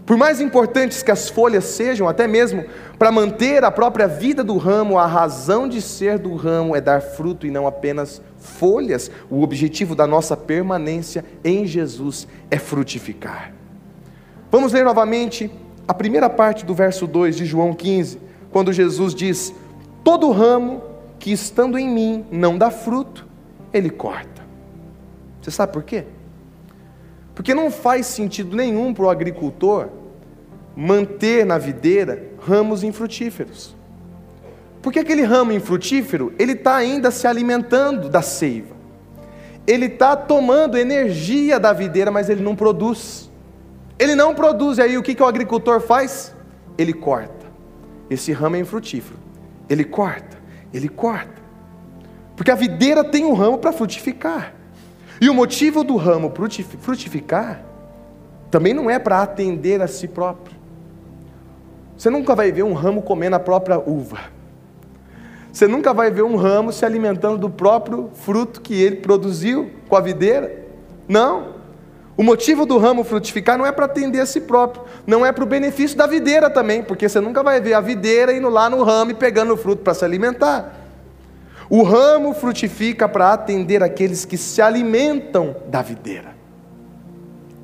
Por 0.06 0.16
mais 0.16 0.40
importantes 0.40 1.04
que 1.04 1.12
as 1.12 1.28
folhas 1.28 1.66
sejam, 1.66 2.08
até 2.08 2.26
mesmo 2.26 2.64
para 2.98 3.12
manter 3.12 3.66
a 3.66 3.70
própria 3.70 4.08
vida 4.08 4.42
do 4.42 4.56
ramo, 4.56 4.98
a 4.98 5.06
razão 5.06 5.68
de 5.68 5.82
ser 5.82 6.18
do 6.18 6.34
ramo 6.38 6.74
é 6.74 6.80
dar 6.80 7.02
fruto 7.02 7.46
e 7.46 7.52
não 7.52 7.68
apenas 7.68 8.22
folhas. 8.38 9.12
O 9.30 9.44
objetivo 9.44 9.94
da 9.94 10.08
nossa 10.08 10.38
permanência 10.38 11.26
em 11.44 11.66
Jesus 11.66 12.26
é 12.50 12.58
frutificar. 12.58 13.52
Vamos 14.50 14.72
ler 14.72 14.86
novamente 14.86 15.52
a 15.86 15.94
primeira 15.94 16.30
parte 16.30 16.66
do 16.66 16.74
verso 16.74 17.06
2 17.06 17.36
de 17.36 17.46
João 17.46 17.74
15 17.74 18.27
quando 18.58 18.74
Jesus 18.74 19.14
diz: 19.14 19.54
Todo 20.04 20.32
ramo 20.32 20.82
que 21.20 21.32
estando 21.32 21.78
em 21.78 21.88
mim 21.88 22.26
não 22.32 22.58
dá 22.58 22.72
fruto, 22.72 23.24
ele 23.72 23.88
corta. 23.88 24.42
Você 25.40 25.52
sabe 25.52 25.74
por 25.74 25.84
quê? 25.84 26.06
Porque 27.36 27.54
não 27.54 27.70
faz 27.70 28.08
sentido 28.08 28.58
nenhum 28.58 28.96
para 28.96 29.06
o 29.06 29.10
agricultor 29.12 29.90
manter 30.76 31.46
na 31.46 31.60
videira 31.60 32.32
ramos 32.40 32.84
infrutíferos. 32.84 33.76
Porque 34.82 34.98
aquele 34.98 35.22
ramo 35.22 35.52
infrutífero, 35.52 36.34
ele 36.40 36.54
está 36.54 36.78
ainda 36.78 37.12
se 37.12 37.28
alimentando 37.28 38.10
da 38.10 38.24
seiva. 38.24 38.76
Ele 39.68 39.86
está 39.86 40.16
tomando 40.16 40.80
energia 40.80 41.60
da 41.60 41.74
videira, 41.74 42.10
mas 42.10 42.28
ele 42.28 42.42
não 42.42 42.56
produz. 42.56 43.30
Ele 44.00 44.16
não 44.16 44.34
produz, 44.34 44.80
e 44.80 44.82
aí 44.82 44.98
o 44.98 45.04
que, 45.04 45.14
que 45.14 45.22
o 45.22 45.28
agricultor 45.28 45.80
faz? 45.80 46.36
Ele 46.76 46.94
corta. 46.94 47.37
Esse 48.10 48.32
ramo 48.32 48.56
é 48.56 48.60
infrutífero. 48.60 49.18
Ele 49.70 49.84
corta, 49.84 50.38
ele 50.74 50.88
corta. 50.88 51.42
Porque 52.36 52.52
a 52.52 52.56
videira 52.56 53.04
tem 53.04 53.26
um 53.26 53.34
ramo 53.34 53.58
para 53.58 53.74
frutificar. 53.74 54.54
E 55.20 55.30
o 55.30 55.34
motivo 55.34 55.84
do 55.84 55.96
ramo 55.96 56.32
frutificar 56.80 57.64
também 58.52 58.74
não 58.74 58.90
é 58.90 59.00
para 59.00 59.22
atender 59.22 59.82
a 59.82 59.88
si 59.88 60.08
próprio. 60.08 60.56
Você 61.98 62.10
nunca 62.10 62.36
vai 62.36 62.52
ver 62.52 62.64
um 62.64 62.74
ramo 62.74 63.02
comendo 63.02 63.36
a 63.36 63.40
própria 63.40 63.80
uva. 63.80 64.20
Você 65.52 65.68
nunca 65.68 65.92
vai 65.92 66.12
ver 66.12 66.22
um 66.22 66.36
ramo 66.36 66.72
se 66.72 66.86
alimentando 66.86 67.40
do 67.40 67.50
próprio 67.50 68.12
fruto 68.14 68.62
que 68.62 68.80
ele 68.80 68.98
produziu 68.98 69.72
com 69.90 69.96
a 69.96 70.00
videira. 70.00 70.66
Não. 71.08 71.57
O 72.18 72.24
motivo 72.24 72.66
do 72.66 72.80
ramo 72.80 73.04
frutificar 73.04 73.60
não 73.60 73.66
é 73.66 73.72
para 73.72 73.86
atender 73.86 74.20
a 74.20 74.26
si 74.26 74.42
próprio, 74.42 74.84
não 75.06 75.24
é 75.24 75.32
para 75.32 75.44
o 75.44 75.48
benefício 75.48 75.96
da 75.96 76.08
videira 76.08 76.50
também, 76.50 76.82
porque 76.82 77.08
você 77.08 77.22
nunca 77.22 77.44
vai 77.44 77.62
ver 77.62 77.76
a 77.76 77.80
videira 77.80 78.34
indo 78.34 78.50
lá 78.50 78.68
no 78.68 78.82
ramo 78.82 79.12
e 79.12 79.14
pegando 79.14 79.54
o 79.54 79.58
fruto 79.58 79.84
para 79.84 79.94
se 79.94 80.04
alimentar. 80.04 80.76
O 81.70 81.84
ramo 81.84 82.34
frutifica 82.34 83.08
para 83.08 83.34
atender 83.34 83.84
aqueles 83.84 84.26
que 84.26 84.36
se 84.36 84.60
alimentam 84.60 85.58
da 85.68 85.84
videira. 85.84 86.36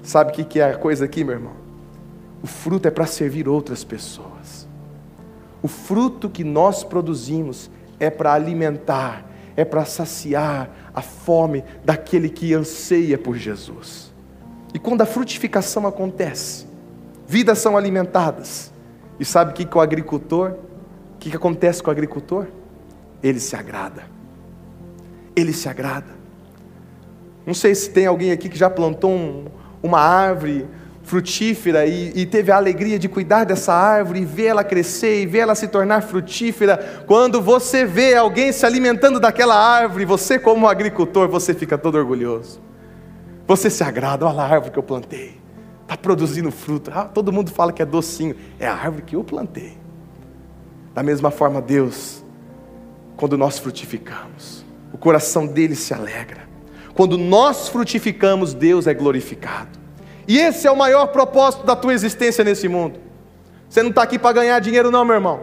Sabe 0.03 0.31
o 0.31 0.45
que 0.45 0.59
é 0.59 0.71
a 0.71 0.77
coisa 0.77 1.05
aqui, 1.05 1.23
meu 1.23 1.33
irmão? 1.33 1.53
O 2.43 2.45
fruto 2.45 2.87
é 2.87 2.91
para 2.91 3.07
servir 3.07 3.47
outras 3.47 3.83
pessoas. 3.83 4.67
O 5.63 5.67
fruto 5.67 6.29
que 6.29 6.43
nós 6.43 6.83
produzimos 6.83 7.71
é 7.99 8.11
para 8.11 8.33
alimentar, 8.33 9.25
é 9.55 9.65
para 9.65 9.83
saciar 9.85 10.69
a 10.93 11.01
fome 11.01 11.63
daquele 11.83 12.29
que 12.29 12.53
anseia 12.53 13.17
por 13.17 13.35
Jesus. 13.35 14.12
E 14.73 14.79
quando 14.79 15.01
a 15.01 15.05
frutificação 15.05 15.86
acontece, 15.86 16.65
vidas 17.27 17.59
são 17.59 17.77
alimentadas. 17.77 18.73
E 19.19 19.25
sabe 19.25 19.51
o 19.51 19.53
que, 19.53 19.65
que 19.65 19.77
o 19.77 19.81
agricultor, 19.81 20.51
o 21.15 21.17
que, 21.19 21.29
que 21.29 21.36
acontece 21.36 21.83
com 21.83 21.89
o 21.89 21.91
agricultor? 21.91 22.47
Ele 23.21 23.39
se 23.39 23.55
agrada. 23.55 24.03
Ele 25.36 25.53
se 25.53 25.69
agrada. 25.69 26.13
Não 27.45 27.53
sei 27.53 27.75
se 27.75 27.89
tem 27.89 28.07
alguém 28.07 28.31
aqui 28.31 28.49
que 28.49 28.57
já 28.57 28.69
plantou 28.69 29.12
um, 29.12 29.45
uma 29.81 29.99
árvore 29.99 30.65
frutífera 31.03 31.86
e, 31.86 32.13
e, 32.15 32.25
teve 32.25 32.49
a 32.49 32.55
alegria 32.55 32.97
de 32.97 33.09
cuidar 33.09 33.43
dessa 33.43 33.73
árvore 33.73 34.21
e 34.21 34.25
ver 34.25 34.45
ela 34.45 34.63
crescer 34.63 35.21
e 35.21 35.25
ver 35.25 35.39
ela 35.39 35.53
se 35.53 35.67
tornar 35.67 36.01
frutífera. 36.01 37.03
Quando 37.05 37.41
você 37.41 37.86
vê 37.86 38.15
alguém 38.15 38.53
se 38.53 38.65
alimentando 38.65 39.19
daquela 39.19 39.55
árvore, 39.55 40.05
você, 40.05 40.39
como 40.39 40.67
agricultor, 40.67 41.27
você 41.27 41.53
fica 41.53 41.77
todo 41.77 41.95
orgulhoso. 41.95 42.62
Você 43.47 43.69
se 43.69 43.84
agrada, 43.84 44.25
olha 44.25 44.41
a 44.41 44.47
árvore 44.47 44.71
que 44.71 44.79
eu 44.79 44.84
plantei, 44.84 45.38
está 45.82 45.97
produzindo 45.97 46.51
fruto. 46.51 46.91
Ah, 46.93 47.06
todo 47.06 47.32
mundo 47.32 47.51
fala 47.51 47.73
que 47.73 47.82
é 47.82 47.86
docinho, 47.86 48.36
é 48.60 48.67
a 48.67 48.73
árvore 48.73 49.01
que 49.03 49.15
eu 49.15 49.23
plantei. 49.23 49.77
Da 50.93 51.03
mesma 51.03 51.29
forma, 51.29 51.62
Deus, 51.62 52.23
quando 53.17 53.38
nós 53.38 53.60
frutificamos, 53.60 54.63
o 54.93 54.97
coração 54.97 55.45
dele 55.45 55.75
se 55.75 55.93
alegra. 55.93 56.47
Quando 56.93 57.17
nós 57.17 57.67
frutificamos, 57.67 58.53
Deus 58.53 58.88
é 58.88 58.93
glorificado. 58.93 59.79
E 60.27 60.38
esse 60.38 60.67
é 60.67 60.71
o 60.71 60.77
maior 60.77 61.08
propósito 61.08 61.65
da 61.65 61.75
tua 61.75 61.93
existência 61.93 62.43
nesse 62.43 62.69
mundo. 62.69 62.99
Você 63.67 63.82
não 63.82 63.89
está 63.89 64.03
aqui 64.03 64.19
para 64.19 64.34
ganhar 64.34 64.60
dinheiro, 64.60 64.91
não, 64.91 65.03
meu 65.03 65.15
irmão. 65.15 65.41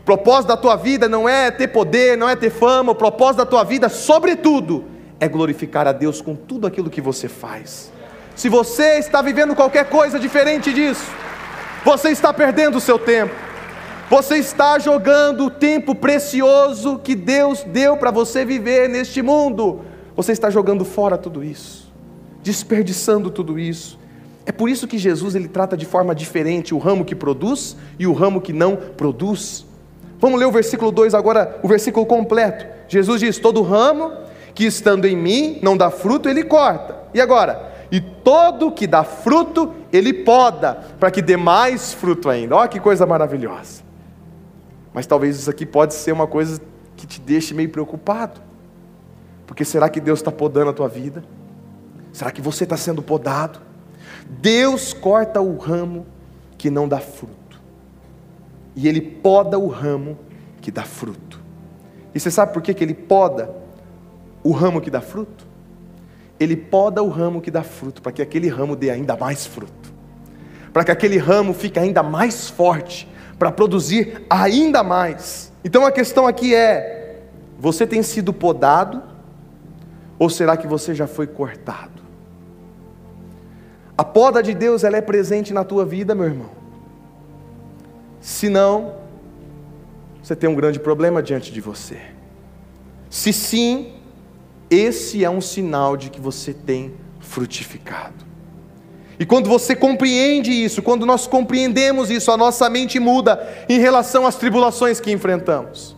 O 0.00 0.04
propósito 0.04 0.48
da 0.48 0.56
tua 0.56 0.76
vida 0.76 1.08
não 1.08 1.28
é 1.28 1.50
ter 1.50 1.68
poder, 1.68 2.16
não 2.16 2.28
é 2.28 2.36
ter 2.36 2.50
fama. 2.50 2.92
O 2.92 2.94
propósito 2.94 3.38
da 3.38 3.46
tua 3.46 3.64
vida, 3.64 3.88
sobretudo, 3.88 4.84
é 5.22 5.28
glorificar 5.28 5.86
a 5.86 5.92
Deus 5.92 6.20
com 6.20 6.34
tudo 6.34 6.66
aquilo 6.66 6.90
que 6.90 7.00
você 7.00 7.28
faz. 7.28 7.92
Se 8.34 8.48
você 8.48 8.98
está 8.98 9.22
vivendo 9.22 9.54
qualquer 9.54 9.88
coisa 9.88 10.18
diferente 10.18 10.72
disso, 10.72 11.06
você 11.84 12.08
está 12.08 12.32
perdendo 12.32 12.78
o 12.78 12.80
seu 12.80 12.98
tempo. 12.98 13.34
Você 14.10 14.36
está 14.36 14.78
jogando 14.78 15.46
o 15.46 15.50
tempo 15.50 15.94
precioso 15.94 16.98
que 16.98 17.14
Deus 17.14 17.62
deu 17.62 17.96
para 17.96 18.10
você 18.10 18.44
viver 18.44 18.88
neste 18.88 19.22
mundo. 19.22 19.82
Você 20.16 20.32
está 20.32 20.50
jogando 20.50 20.84
fora 20.84 21.16
tudo 21.16 21.44
isso 21.44 21.82
desperdiçando 22.42 23.30
tudo 23.30 23.58
isso. 23.58 23.98
É 24.44 24.50
por 24.50 24.68
isso 24.68 24.88
que 24.88 24.98
Jesus 24.98 25.34
ele 25.34 25.46
trata 25.46 25.76
de 25.76 25.86
forma 25.86 26.14
diferente 26.14 26.74
o 26.74 26.78
ramo 26.78 27.04
que 27.04 27.14
produz 27.14 27.76
e 27.98 28.06
o 28.06 28.12
ramo 28.12 28.40
que 28.40 28.52
não 28.52 28.76
produz. 28.76 29.64
Vamos 30.18 30.38
ler 30.38 30.46
o 30.46 30.52
versículo 30.52 30.90
2 30.90 31.14
agora, 31.14 31.60
o 31.62 31.68
versículo 31.68 32.04
completo. 32.04 32.66
Jesus 32.88 33.20
diz: 33.20 33.38
Todo 33.38 33.62
ramo 33.62 34.12
que 34.54 34.64
estando 34.64 35.06
em 35.06 35.16
mim 35.16 35.58
não 35.62 35.76
dá 35.76 35.90
fruto, 35.90 36.28
ele 36.28 36.44
corta. 36.44 36.96
E 37.14 37.20
agora? 37.20 37.72
E 37.90 38.00
todo 38.00 38.72
que 38.72 38.86
dá 38.86 39.04
fruto, 39.04 39.74
ele 39.92 40.12
poda, 40.12 40.74
para 40.98 41.10
que 41.10 41.20
dê 41.20 41.36
mais 41.36 41.92
fruto 41.92 42.28
ainda. 42.28 42.56
Olha 42.56 42.68
que 42.68 42.80
coisa 42.80 43.06
maravilhosa. 43.06 43.82
Mas 44.94 45.06
talvez 45.06 45.38
isso 45.38 45.50
aqui 45.50 45.66
pode 45.66 45.94
ser 45.94 46.12
uma 46.12 46.26
coisa 46.26 46.60
que 46.96 47.06
te 47.06 47.20
deixe 47.20 47.54
meio 47.54 47.68
preocupado. 47.68 48.40
Porque 49.46 49.64
será 49.64 49.88
que 49.88 50.00
Deus 50.00 50.20
está 50.20 50.32
podando 50.32 50.70
a 50.70 50.72
tua 50.72 50.88
vida? 50.88 51.22
Será 52.12 52.30
que 52.30 52.40
você 52.40 52.64
está 52.64 52.76
sendo 52.76 53.02
podado? 53.02 53.60
Deus 54.28 54.92
corta 54.92 55.40
o 55.40 55.56
ramo 55.56 56.06
que 56.56 56.70
não 56.70 56.86
dá 56.86 56.98
fruto, 56.98 57.60
e 58.76 58.86
Ele 58.86 59.00
poda 59.00 59.58
o 59.58 59.66
ramo 59.66 60.16
que 60.60 60.70
dá 60.70 60.84
fruto. 60.84 61.40
E 62.14 62.20
você 62.20 62.30
sabe 62.30 62.52
por 62.52 62.62
que, 62.62 62.72
que 62.72 62.84
Ele 62.84 62.94
poda 62.94 63.61
o 64.42 64.52
ramo 64.52 64.80
que 64.80 64.90
dá 64.90 65.00
fruto? 65.00 65.46
Ele 66.38 66.56
poda 66.56 67.02
o 67.02 67.08
ramo 67.08 67.40
que 67.40 67.50
dá 67.50 67.62
fruto, 67.62 68.02
para 68.02 68.12
que 68.12 68.22
aquele 68.22 68.48
ramo 68.48 68.74
dê 68.74 68.90
ainda 68.90 69.16
mais 69.16 69.46
fruto, 69.46 69.92
para 70.72 70.84
que 70.84 70.90
aquele 70.90 71.18
ramo 71.18 71.52
fique 71.54 71.78
ainda 71.78 72.02
mais 72.02 72.48
forte, 72.48 73.08
para 73.38 73.52
produzir 73.52 74.24
ainda 74.28 74.82
mais. 74.82 75.52
Então 75.64 75.86
a 75.86 75.92
questão 75.92 76.26
aqui 76.26 76.54
é: 76.54 77.20
você 77.58 77.86
tem 77.86 78.02
sido 78.02 78.32
podado, 78.32 79.02
ou 80.18 80.28
será 80.28 80.56
que 80.56 80.66
você 80.66 80.94
já 80.94 81.06
foi 81.06 81.26
cortado? 81.26 82.02
A 83.96 84.04
poda 84.04 84.42
de 84.42 84.54
Deus 84.54 84.82
ela 84.82 84.96
é 84.96 85.00
presente 85.00 85.52
na 85.52 85.62
tua 85.62 85.84
vida, 85.84 86.14
meu 86.14 86.24
irmão. 86.24 86.50
Se 88.20 88.48
não, 88.48 88.94
você 90.22 90.34
tem 90.34 90.48
um 90.48 90.54
grande 90.54 90.80
problema 90.80 91.22
diante 91.22 91.52
de 91.52 91.60
você. 91.60 92.00
Se 93.10 93.32
sim, 93.32 93.92
esse 94.72 95.24
é 95.24 95.30
um 95.30 95.40
sinal 95.40 95.96
de 95.96 96.10
que 96.10 96.20
você 96.20 96.54
tem 96.54 96.94
frutificado. 97.20 98.24
E 99.18 99.26
quando 99.26 99.48
você 99.48 99.76
compreende 99.76 100.50
isso, 100.50 100.82
quando 100.82 101.06
nós 101.06 101.26
compreendemos 101.26 102.10
isso, 102.10 102.32
a 102.32 102.36
nossa 102.36 102.68
mente 102.70 102.98
muda 102.98 103.46
em 103.68 103.78
relação 103.78 104.26
às 104.26 104.36
tribulações 104.36 104.98
que 104.98 105.12
enfrentamos. 105.12 105.94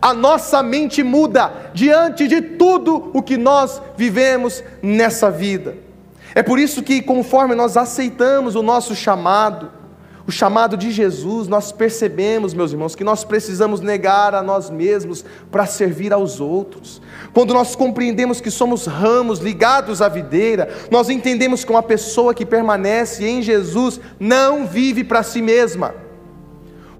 A 0.00 0.14
nossa 0.14 0.62
mente 0.62 1.02
muda 1.02 1.70
diante 1.74 2.28
de 2.28 2.40
tudo 2.40 3.10
o 3.12 3.20
que 3.20 3.36
nós 3.36 3.82
vivemos 3.96 4.62
nessa 4.80 5.30
vida. 5.30 5.76
É 6.34 6.42
por 6.42 6.58
isso 6.58 6.82
que, 6.82 7.02
conforme 7.02 7.54
nós 7.54 7.76
aceitamos 7.76 8.54
o 8.54 8.62
nosso 8.62 8.94
chamado, 8.94 9.72
o 10.28 10.30
chamado 10.30 10.76
de 10.76 10.90
Jesus, 10.90 11.48
nós 11.48 11.72
percebemos, 11.72 12.52
meus 12.52 12.70
irmãos, 12.70 12.94
que 12.94 13.02
nós 13.02 13.24
precisamos 13.24 13.80
negar 13.80 14.34
a 14.34 14.42
nós 14.42 14.68
mesmos 14.68 15.24
para 15.50 15.64
servir 15.64 16.12
aos 16.12 16.38
outros. 16.38 17.00
Quando 17.32 17.54
nós 17.54 17.74
compreendemos 17.74 18.38
que 18.38 18.50
somos 18.50 18.84
ramos 18.84 19.38
ligados 19.38 20.02
à 20.02 20.08
videira, 20.10 20.68
nós 20.90 21.08
entendemos 21.08 21.64
que 21.64 21.70
uma 21.70 21.82
pessoa 21.82 22.34
que 22.34 22.44
permanece 22.44 23.26
em 23.26 23.40
Jesus 23.40 23.98
não 24.20 24.66
vive 24.66 25.02
para 25.02 25.22
si 25.22 25.40
mesma. 25.40 25.94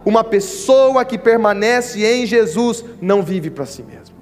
Uma 0.07 0.25
pessoa 0.25 1.05
que 1.05 1.19
permanece 1.19 2.03
em 2.07 2.25
Jesus 2.25 2.83
não 2.99 3.23
vive 3.23 3.51
para 3.51 3.67
si 3.67 3.83
mesma. 3.83 4.17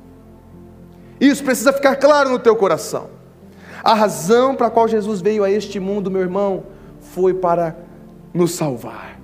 Isso 1.21 1.45
precisa 1.45 1.73
ficar 1.73 1.95
claro 1.95 2.29
no 2.29 2.41
teu 2.41 2.57
coração. 2.57 3.09
A 3.85 3.95
razão 3.95 4.57
para 4.57 4.67
a 4.67 4.71
qual 4.71 4.89
Jesus 4.89 5.21
veio 5.21 5.45
a 5.45 5.51
este 5.51 5.79
mundo, 5.79 6.11
meu 6.11 6.23
irmão, 6.23 6.65
foi 6.99 7.33
para 7.33 7.86
nos 8.37 8.53
salvar, 8.53 9.19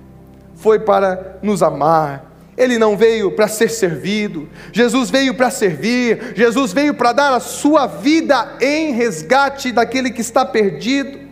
foi 0.55 0.79
para 0.79 1.37
nos 1.41 1.61
amar. 1.61 2.31
Ele 2.55 2.77
não 2.77 2.95
veio 2.95 3.31
para 3.31 3.47
ser 3.47 3.69
servido, 3.69 4.47
Jesus 4.71 5.09
veio 5.09 5.33
para 5.33 5.49
servir, 5.49 6.33
Jesus 6.35 6.71
veio 6.71 6.93
para 6.93 7.11
dar 7.11 7.33
a 7.33 7.39
sua 7.39 7.87
vida 7.87 8.57
em 8.61 8.91
resgate 8.91 9.71
daquele 9.71 10.11
que 10.11 10.21
está 10.21 10.45
perdido. 10.45 11.23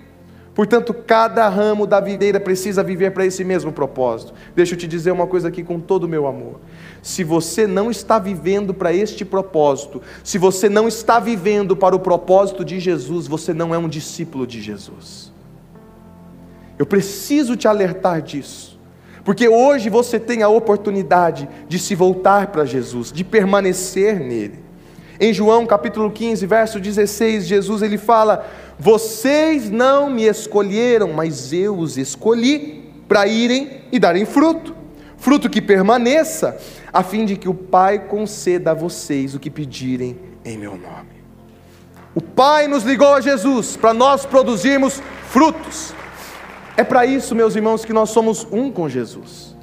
Portanto, 0.54 0.94
cada 0.94 1.48
ramo 1.48 1.88
da 1.88 2.00
videira 2.00 2.40
precisa 2.40 2.84
viver 2.84 3.12
para 3.12 3.26
esse 3.26 3.44
mesmo 3.44 3.72
propósito. 3.72 4.34
Deixa 4.56 4.74
eu 4.74 4.78
te 4.78 4.88
dizer 4.88 5.12
uma 5.12 5.26
coisa 5.26 5.48
aqui 5.48 5.64
com 5.64 5.80
todo 5.80 6.04
o 6.04 6.10
meu 6.10 6.28
amor. 6.28 6.60
Se 7.02 7.24
você 7.24 7.66
não 7.66 7.90
está 7.90 8.20
vivendo 8.20 8.74
para 8.74 8.92
este 8.92 9.24
propósito, 9.24 10.02
se 10.24 10.38
você 10.38 10.68
não 10.68 10.88
está 10.88 11.20
vivendo 11.20 11.76
para 11.76 11.96
o 11.96 12.00
propósito 12.00 12.66
de 12.66 12.80
Jesus, 12.80 13.28
você 13.28 13.54
não 13.54 13.74
é 13.74 13.78
um 13.78 13.88
discípulo 13.88 14.46
de 14.46 14.62
Jesus. 14.62 15.31
Eu 16.82 16.86
preciso 16.88 17.56
te 17.56 17.68
alertar 17.68 18.24
disso, 18.24 18.80
Porque 19.24 19.48
hoje 19.48 19.88
você 19.88 20.20
tem 20.20 20.42
a 20.42 20.50
oportunidade 20.50 21.48
de 21.68 21.78
se 21.78 21.94
voltar 21.94 22.48
para 22.48 22.66
Jesus, 22.66 23.12
de 23.12 23.24
permanecer 23.24 24.20
nele. 24.20 24.58
Em 25.20 25.32
João 25.32 25.68
capítulo 25.68 26.10
15, 26.10 26.44
verso 26.48 26.80
16, 26.80 27.46
Jesus 27.46 27.84
ele 27.84 28.00
fala: 28.00 28.50
"Vocês 28.80 29.70
não 29.70 30.10
me 30.10 30.24
escolheram, 30.24 31.14
mas 31.14 31.54
eu 31.54 31.78
os 31.78 32.00
escolhi 32.00 32.90
para 33.08 33.28
irem 33.28 33.82
e 33.92 34.00
darem 34.00 34.26
fruto, 34.26 34.74
fruto 35.18 35.52
que 35.52 35.62
permaneça, 35.62 36.58
a 36.92 37.04
fim 37.04 37.26
de 37.26 37.38
que 37.38 37.48
o 37.48 37.54
Pai 37.54 38.08
conceda 38.08 38.72
a 38.72 38.74
vocês 38.74 39.36
o 39.36 39.40
que 39.40 39.52
pedirem 39.52 40.18
em 40.44 40.58
meu 40.58 40.72
nome." 40.72 41.22
O 42.16 42.22
Pai 42.22 42.68
nos 42.68 42.84
ligou 42.84 43.14
a 43.14 43.22
Jesus 43.22 43.78
para 43.78 43.94
nós 43.94 44.26
produzirmos 44.26 45.00
frutos. 45.30 45.94
É 46.82 46.84
para 46.84 47.06
isso, 47.06 47.36
meus 47.36 47.56
irmãos, 47.56 47.86
que 47.86 47.94
nós 47.94 48.10
somos 48.10 48.48
um 48.52 48.72
com 48.72 48.90
Jesus. 48.90 49.56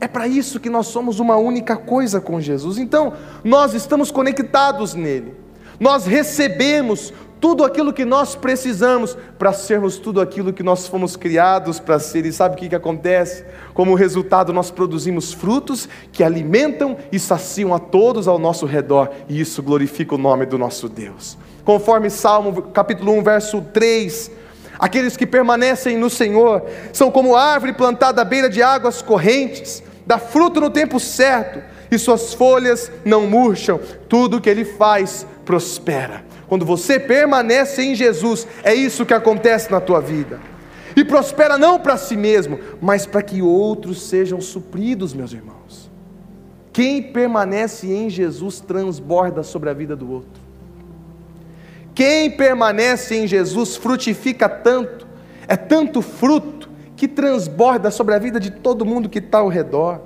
É 0.00 0.08
para 0.08 0.26
isso 0.26 0.58
que 0.58 0.68
nós 0.68 0.88
somos 0.88 1.20
uma 1.20 1.36
única 1.36 1.76
coisa 1.76 2.20
com 2.20 2.40
Jesus. 2.40 2.78
Então, 2.78 3.12
nós 3.44 3.74
estamos 3.74 4.10
conectados 4.10 4.92
nele. 4.92 5.36
Nós 5.78 6.04
recebemos 6.04 7.12
tudo 7.40 7.64
aquilo 7.64 7.92
que 7.92 8.04
nós 8.04 8.34
precisamos 8.34 9.16
para 9.38 9.52
sermos 9.52 9.98
tudo 9.98 10.20
aquilo 10.20 10.52
que 10.52 10.64
nós 10.64 10.88
fomos 10.88 11.14
criados 11.14 11.78
para 11.78 12.00
ser. 12.00 12.26
E 12.26 12.32
sabe 12.32 12.56
o 12.56 12.58
que, 12.58 12.70
que 12.70 12.74
acontece? 12.74 13.44
Como 13.72 13.94
resultado, 13.94 14.52
nós 14.52 14.68
produzimos 14.68 15.32
frutos 15.32 15.88
que 16.10 16.24
alimentam 16.24 16.96
e 17.12 17.20
saciam 17.20 17.72
a 17.72 17.78
todos 17.78 18.26
ao 18.26 18.36
nosso 18.36 18.66
redor, 18.66 19.10
e 19.28 19.40
isso 19.40 19.62
glorifica 19.62 20.16
o 20.16 20.18
nome 20.18 20.44
do 20.44 20.58
nosso 20.58 20.88
Deus. 20.88 21.38
Conforme 21.64 22.10
Salmo 22.10 22.62
capítulo 22.62 23.12
1, 23.12 23.22
verso 23.22 23.62
3, 23.72 24.37
aqueles 24.78 25.16
que 25.16 25.26
permanecem 25.26 25.96
no 25.96 26.08
Senhor 26.08 26.64
são 26.92 27.10
como 27.10 27.36
árvore 27.36 27.72
plantada 27.72 28.22
à 28.22 28.24
beira 28.24 28.48
de 28.48 28.62
águas 28.62 29.02
correntes, 29.02 29.82
dá 30.06 30.18
fruto 30.18 30.60
no 30.60 30.70
tempo 30.70 31.00
certo, 31.00 31.62
e 31.90 31.98
suas 31.98 32.34
folhas 32.34 32.90
não 33.04 33.26
murcham, 33.26 33.80
tudo 34.08 34.40
que 34.40 34.48
ele 34.48 34.64
faz 34.64 35.26
prospera. 35.44 36.24
Quando 36.46 36.64
você 36.64 36.98
permanece 36.98 37.82
em 37.82 37.94
Jesus, 37.94 38.46
é 38.62 38.74
isso 38.74 39.06
que 39.06 39.14
acontece 39.14 39.70
na 39.70 39.80
tua 39.80 40.00
vida. 40.00 40.40
E 40.96 41.04
prospera 41.04 41.56
não 41.56 41.78
para 41.78 41.96
si 41.96 42.16
mesmo, 42.16 42.58
mas 42.80 43.06
para 43.06 43.22
que 43.22 43.42
outros 43.42 44.02
sejam 44.02 44.40
supridos, 44.40 45.14
meus 45.14 45.32
irmãos. 45.32 45.90
Quem 46.72 47.02
permanece 47.02 47.92
em 47.92 48.08
Jesus 48.08 48.60
transborda 48.60 49.42
sobre 49.42 49.68
a 49.68 49.72
vida 49.72 49.94
do 49.94 50.10
outro. 50.10 50.37
Quem 51.98 52.30
permanece 52.30 53.16
em 53.16 53.26
Jesus 53.26 53.74
frutifica 53.74 54.48
tanto, 54.48 55.04
é 55.48 55.56
tanto 55.56 56.00
fruto, 56.00 56.70
que 56.94 57.08
transborda 57.08 57.90
sobre 57.90 58.14
a 58.14 58.20
vida 58.20 58.38
de 58.38 58.52
todo 58.52 58.86
mundo 58.86 59.08
que 59.08 59.18
está 59.18 59.38
ao 59.38 59.48
redor. 59.48 60.00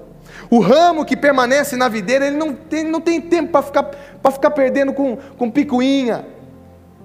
O 0.48 0.58
ramo 0.58 1.04
que 1.04 1.14
permanece 1.14 1.76
na 1.76 1.90
videira, 1.90 2.26
ele 2.26 2.38
não 2.38 2.54
tem, 2.54 2.82
não 2.82 2.98
tem 2.98 3.20
tempo 3.20 3.52
para 3.52 3.60
ficar, 3.60 3.90
ficar 4.32 4.50
perdendo 4.52 4.94
com, 4.94 5.18
com 5.36 5.50
picuinha, 5.50 6.24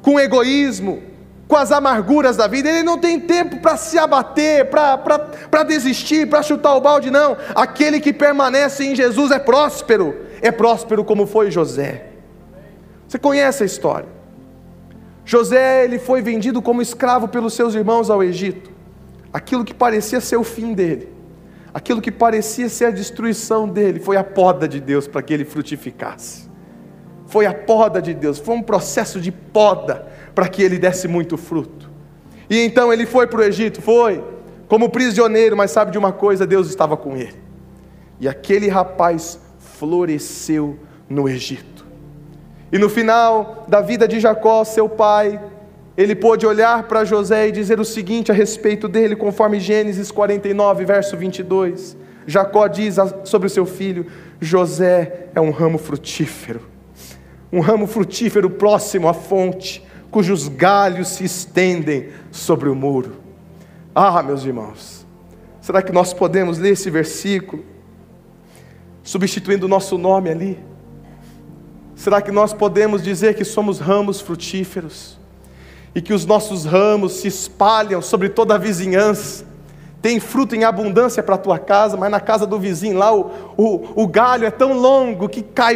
com 0.02 0.17
egoísmo, 0.17 1.04
com 1.50 1.58
as 1.58 1.69
amarguras 1.73 2.38
da 2.38 2.47
vida, 2.47 2.69
ele 2.69 2.84
não 2.84 2.97
tem 2.97 3.19
tempo 3.19 3.60
para 3.60 3.76
se 3.76 4.00
abater, 4.00 4.69
para 4.69 5.63
desistir, 5.63 6.30
para 6.30 6.41
chutar 6.41 6.73
o 6.76 6.80
balde, 6.80 7.12
não. 7.12 7.36
Aquele 7.54 8.00
que 8.00 8.13
permanece 8.13 8.86
em 8.86 8.95
Jesus 8.95 9.32
é 9.32 9.39
próspero, 9.39 10.15
é 10.41 10.50
próspero 10.50 11.04
como 11.04 11.28
foi 11.28 11.52
José. 11.52 12.06
Você 13.06 13.19
conhece 13.19 13.63
a 13.63 13.65
história? 13.65 14.16
José 15.28 15.84
ele 15.84 16.00
foi 16.00 16.22
vendido 16.22 16.62
como 16.62 16.82
escravo 16.82 17.28
pelos 17.28 17.54
seus 17.54 17.76
irmãos 17.76 18.10
ao 18.10 18.24
Egito. 18.24 18.72
Aquilo 19.34 19.66
que 19.66 19.74
parecia 19.74 20.22
ser 20.22 20.38
o 20.38 20.44
fim 20.44 20.74
dele, 20.74 21.10
aquilo 21.74 22.02
que 22.02 22.10
parecia 22.10 22.70
ser 22.70 22.86
a 22.86 22.92
destruição 22.92 23.68
dele, 23.68 24.00
foi 24.00 24.16
a 24.16 24.24
poda 24.24 24.70
de 24.70 24.80
Deus 24.80 25.06
para 25.06 25.22
que 25.22 25.34
ele 25.34 25.44
frutificasse. 25.44 26.50
Foi 27.26 27.46
a 27.46 27.54
poda 27.54 28.02
de 28.02 28.13
Deus, 28.13 28.40
foi 28.40 28.56
um 28.56 28.62
processo 28.62 29.20
de 29.20 29.30
poda 29.30 30.08
para 30.34 30.48
que 30.48 30.63
ele 30.63 30.80
desse 30.80 31.10
muito 31.10 31.36
fruto. 31.36 31.92
E 32.50 32.62
então 32.62 32.94
ele 32.94 33.06
foi 33.06 33.28
para 33.28 33.42
o 33.42 33.44
Egito, 33.44 33.82
foi 33.82 34.24
como 34.70 34.90
prisioneiro, 34.90 35.58
mas 35.58 35.72
sabe 35.72 35.92
de 35.92 35.98
uma 35.98 36.13
coisa, 36.13 36.48
Deus 36.48 36.70
estava 36.70 36.96
com 36.96 37.18
ele. 37.18 37.36
E 38.18 38.30
aquele 38.30 38.70
rapaz 38.70 39.38
floresceu 39.60 40.80
no 41.10 41.28
Egito. 41.28 41.77
E 42.71 42.77
no 42.77 42.89
final 42.89 43.65
da 43.67 43.82
vida 43.82 44.08
de 44.08 44.19
Jacó, 44.19 44.63
seu 44.63 44.89
pai, 44.89 45.39
ele 45.95 46.15
pôde 46.15 46.45
olhar 46.45 46.84
para 46.84 47.06
José 47.06 47.47
e 47.47 47.51
dizer 47.51 47.80
o 47.80 47.86
seguinte 47.86 48.32
a 48.32 48.36
respeito 48.36 48.88
dele, 48.88 49.15
conforme 49.15 49.60
Gênesis 49.60 50.12
49, 50.12 50.86
verso 50.86 51.15
22. 51.15 51.97
Jacó 52.27 52.67
diz 52.67 52.97
sobre 53.23 53.47
o 53.47 53.49
seu 53.49 53.65
filho: 53.65 54.06
José 54.39 55.27
é 55.34 55.39
um 55.39 55.49
ramo 55.49 55.77
frutífero, 55.77 56.62
um 57.51 57.62
ramo 57.62 57.88
frutífero 57.88 58.49
próximo 58.49 59.08
à 59.08 59.13
fonte, 59.13 59.84
cujos 60.12 60.49
galhos 60.49 61.08
se 61.08 61.23
estendem 61.23 62.10
sobre 62.32 62.67
o 62.67 62.75
muro. 62.75 63.13
Ah, 63.95 64.21
meus 64.21 64.43
irmãos, 64.45 65.08
será 65.62 65.82
que 65.82 65.93
nós 65.93 66.13
podemos 66.13 66.60
ler 66.60 66.73
esse 66.73 66.89
versículo, 66.89 67.65
substituindo 69.01 69.65
o 69.65 69.69
nosso 69.69 69.97
nome 69.97 70.30
ali? 70.30 70.60
Será 71.98 72.22
que 72.22 72.32
nós 72.32 72.54
podemos 72.54 73.02
dizer 73.02 73.34
que 73.34 73.44
somos 73.44 73.80
ramos 73.80 74.22
frutíferos? 74.22 75.18
E 75.96 76.02
que 76.02 76.14
os 76.14 76.28
nossos 76.28 76.64
ramos 76.64 77.14
se 77.14 77.28
espalham 77.28 78.04
sobre 78.04 78.30
toda 78.30 78.54
a 78.54 78.58
vizinhança? 78.60 79.44
Tem 80.00 80.20
fruto 80.20 80.56
em 80.56 80.64
abundância 80.64 81.24
para 81.24 81.34
a 81.34 81.40
tua 81.40 81.58
casa, 81.58 81.98
mas 81.98 82.12
na 82.12 82.20
casa 82.20 82.46
do 82.46 82.60
vizinho 82.60 83.00
lá 83.00 83.12
o, 83.12 83.32
o, 83.58 84.04
o 84.04 84.08
galho 84.08 84.46
é 84.46 84.52
tão 84.52 84.74
longo 84.74 85.28
que 85.28 85.42
cai 85.42 85.76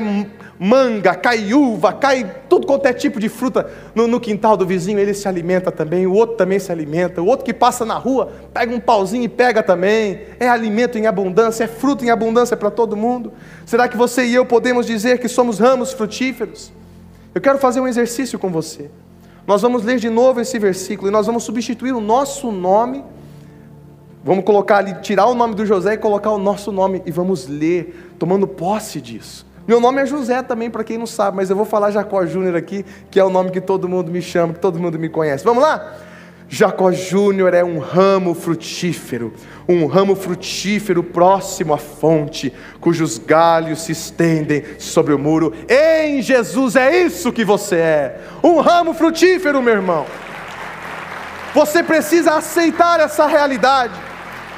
manga, 0.64 1.16
cai 1.16 1.56
uva, 1.56 1.92
cai 1.92 2.36
tudo 2.48 2.68
quanto 2.68 2.86
é 2.86 2.94
tipo 2.94 3.20
de 3.20 3.28
fruta 3.28 3.68
no, 3.96 4.06
no, 4.06 4.20
quintal 4.20 4.56
do 4.56 4.64
vizinho, 4.64 5.00
ele 5.00 5.12
se 5.12 5.28
alimenta 5.28 5.72
também, 5.72 6.06
o 6.06 6.14
outro 6.14 6.36
também 6.36 6.60
se 6.60 6.72
alimenta, 6.72 7.20
o 7.20 7.26
outro 7.26 7.44
que 7.44 7.52
passa 7.52 7.84
na 7.84 7.96
rua, 7.96 8.32
pega 8.54 8.72
um 8.72 8.80
pauzinho 8.80 9.24
e 9.24 9.28
pega 9.28 9.64
também, 9.64 10.22
é 10.40 10.48
alimento 10.48 11.00
em 11.00 11.08
abundância, 11.08 11.64
é 11.64 11.68
fruto 11.68 12.06
em 12.06 12.12
abundância 12.12 12.56
para 12.56 12.70
todo 12.70 12.96
mundo. 12.96 13.34
Será 13.66 13.88
que 13.88 13.98
você 13.98 14.24
e 14.24 14.36
eu 14.36 14.46
podemos 14.46 14.86
dizer 14.86 15.18
que 15.18 15.28
somos 15.28 15.58
ramos 15.58 15.94
frutíferos? 15.94 16.72
Eu 17.34 17.42
quero 17.42 17.58
fazer 17.58 17.80
um 17.80 17.88
exercício 17.88 18.38
com 18.38 18.52
você. 18.52 18.92
Nós 19.48 19.64
vamos 19.64 19.84
ler 19.84 19.98
de 19.98 20.12
novo 20.12 20.42
esse 20.42 20.60
versículo 20.60 21.10
e 21.10 21.12
nós 21.12 21.26
vamos 21.26 21.44
substituir 21.44 21.92
o 21.92 22.00
nosso 22.00 22.52
nome. 22.52 23.04
Vamos 24.24 24.46
colocar 24.46 24.78
ali, 24.78 24.94
tirar 25.02 25.26
o 25.26 25.34
nome 25.34 25.56
do 25.56 25.66
José 25.66 25.94
e 25.94 25.98
colocar 25.98 26.30
o 26.30 26.38
nosso 26.38 26.72
nome 26.72 27.02
e 27.04 27.12
vamos 27.12 27.48
ler, 27.48 28.14
tomando 28.20 28.48
posse 28.48 29.02
disso. 29.02 29.50
Meu 29.68 29.80
nome 29.80 30.02
é 30.02 30.06
José 30.06 30.42
também, 30.42 30.70
para 30.70 30.84
quem 30.84 30.98
não 30.98 31.06
sabe, 31.06 31.38
mas 31.38 31.50
eu 31.50 31.56
vou 31.56 31.66
falar 31.66 31.92
Jacó 31.92 32.26
Júnior 32.26 32.56
aqui, 32.56 32.86
que 33.10 33.20
é 33.20 33.24
o 33.24 33.30
nome 33.30 33.52
que 33.52 33.62
todo 33.62 33.88
mundo 33.88 34.12
me 34.12 34.22
chama, 34.22 34.54
que 34.54 34.60
todo 34.60 34.80
mundo 34.80 34.98
me 34.98 35.08
conhece. 35.08 35.44
Vamos 35.44 35.62
lá? 35.62 35.98
Jacó 36.50 36.92
Júnior 36.92 37.54
é 37.54 37.64
um 37.64 37.80
ramo 37.80 38.34
frutífero, 38.34 39.34
um 39.70 39.86
ramo 39.86 40.18
frutífero 40.18 41.02
próximo 41.02 41.74
à 41.74 41.78
fonte, 41.78 42.52
cujos 42.82 43.18
galhos 43.18 43.84
se 43.84 43.94
estendem 43.94 44.64
sobre 44.78 45.14
o 45.14 45.20
muro. 45.20 45.54
Em 45.70 46.22
Jesus 46.22 46.76
é 46.76 47.04
isso 47.04 47.32
que 47.32 47.46
você 47.46 47.76
é, 47.78 48.20
um 48.44 48.60
ramo 48.60 48.94
frutífero, 48.94 49.62
meu 49.62 49.76
irmão. 49.76 50.06
Você 51.54 51.82
precisa 51.82 52.34
aceitar 52.34 53.00
essa 53.00 53.28
realidade 53.28 54.11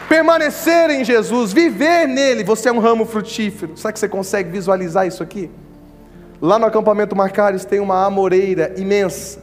permanecer 0.08 0.90
em 0.90 1.04
Jesus, 1.04 1.54
viver 1.54 2.08
nele, 2.08 2.44
você 2.44 2.70
é 2.70 2.72
um 2.72 2.80
ramo 2.80 3.06
frutífero. 3.06 3.78
Será 3.78 3.92
que 3.92 4.00
você 4.00 4.08
consegue 4.08 4.50
visualizar 4.50 5.08
isso 5.08 5.24
aqui? 5.24 5.50
Lá 6.42 6.60
no 6.60 6.66
acampamento 6.66 7.16
Marcares 7.16 7.66
tem 7.66 7.80
uma 7.80 8.06
amoreira 8.06 8.74
imensa. 8.78 9.42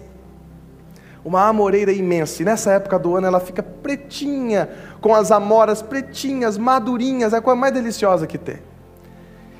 Uma 1.24 1.48
amoreira 1.48 1.92
imensa. 1.92 2.42
E 2.42 2.44
nessa 2.44 2.72
época 2.72 2.98
do 2.98 3.16
ano 3.16 3.26
ela 3.26 3.40
fica 3.40 3.62
pretinha, 3.62 4.68
com 5.00 5.14
as 5.14 5.30
amoras 5.30 5.80
pretinhas, 5.80 6.58
madurinhas, 6.58 7.32
é 7.32 7.38
a 7.38 7.40
coisa 7.40 7.58
mais 7.58 7.72
deliciosa 7.72 8.26
que 8.26 8.36
tem. 8.36 8.58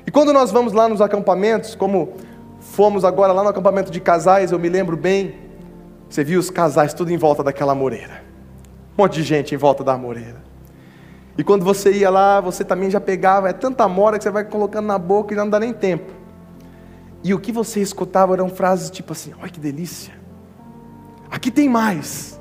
E 0.05 0.11
quando 0.11 0.33
nós 0.33 0.51
vamos 0.51 0.73
lá 0.73 0.87
nos 0.87 1.01
acampamentos, 1.01 1.75
como 1.75 2.13
fomos 2.59 3.03
agora 3.03 3.33
lá 3.33 3.43
no 3.43 3.49
acampamento 3.49 3.91
de 3.91 3.99
casais, 3.99 4.51
eu 4.51 4.59
me 4.59 4.69
lembro 4.69 4.95
bem, 4.95 5.35
você 6.09 6.23
viu 6.23 6.39
os 6.39 6.49
casais 6.49 6.93
tudo 6.93 7.11
em 7.11 7.17
volta 7.17 7.43
daquela 7.43 7.71
amoreira. 7.71 8.23
Um 8.97 9.03
monte 9.03 9.15
de 9.15 9.23
gente 9.23 9.55
em 9.55 9.57
volta 9.57 9.83
da 9.83 9.93
amoreira. 9.93 10.50
E 11.37 11.43
quando 11.43 11.63
você 11.63 11.91
ia 11.91 12.09
lá, 12.09 12.41
você 12.41 12.63
também 12.63 12.89
já 12.89 12.99
pegava, 12.99 13.49
é 13.49 13.53
tanta 13.53 13.83
amora 13.83 14.17
que 14.17 14.23
você 14.23 14.29
vai 14.29 14.43
colocando 14.43 14.85
na 14.85 14.97
boca 14.97 15.33
e 15.33 15.37
já 15.37 15.43
não 15.43 15.49
dá 15.49 15.59
nem 15.59 15.73
tempo. 15.73 16.11
E 17.23 17.33
o 17.33 17.39
que 17.39 17.51
você 17.51 17.79
escutava 17.79 18.33
eram 18.33 18.49
frases 18.49 18.89
tipo 18.89 19.13
assim: 19.13 19.31
olha 19.39 19.49
que 19.49 19.59
delícia, 19.59 20.13
aqui 21.29 21.51
tem 21.51 21.69
mais. 21.69 22.39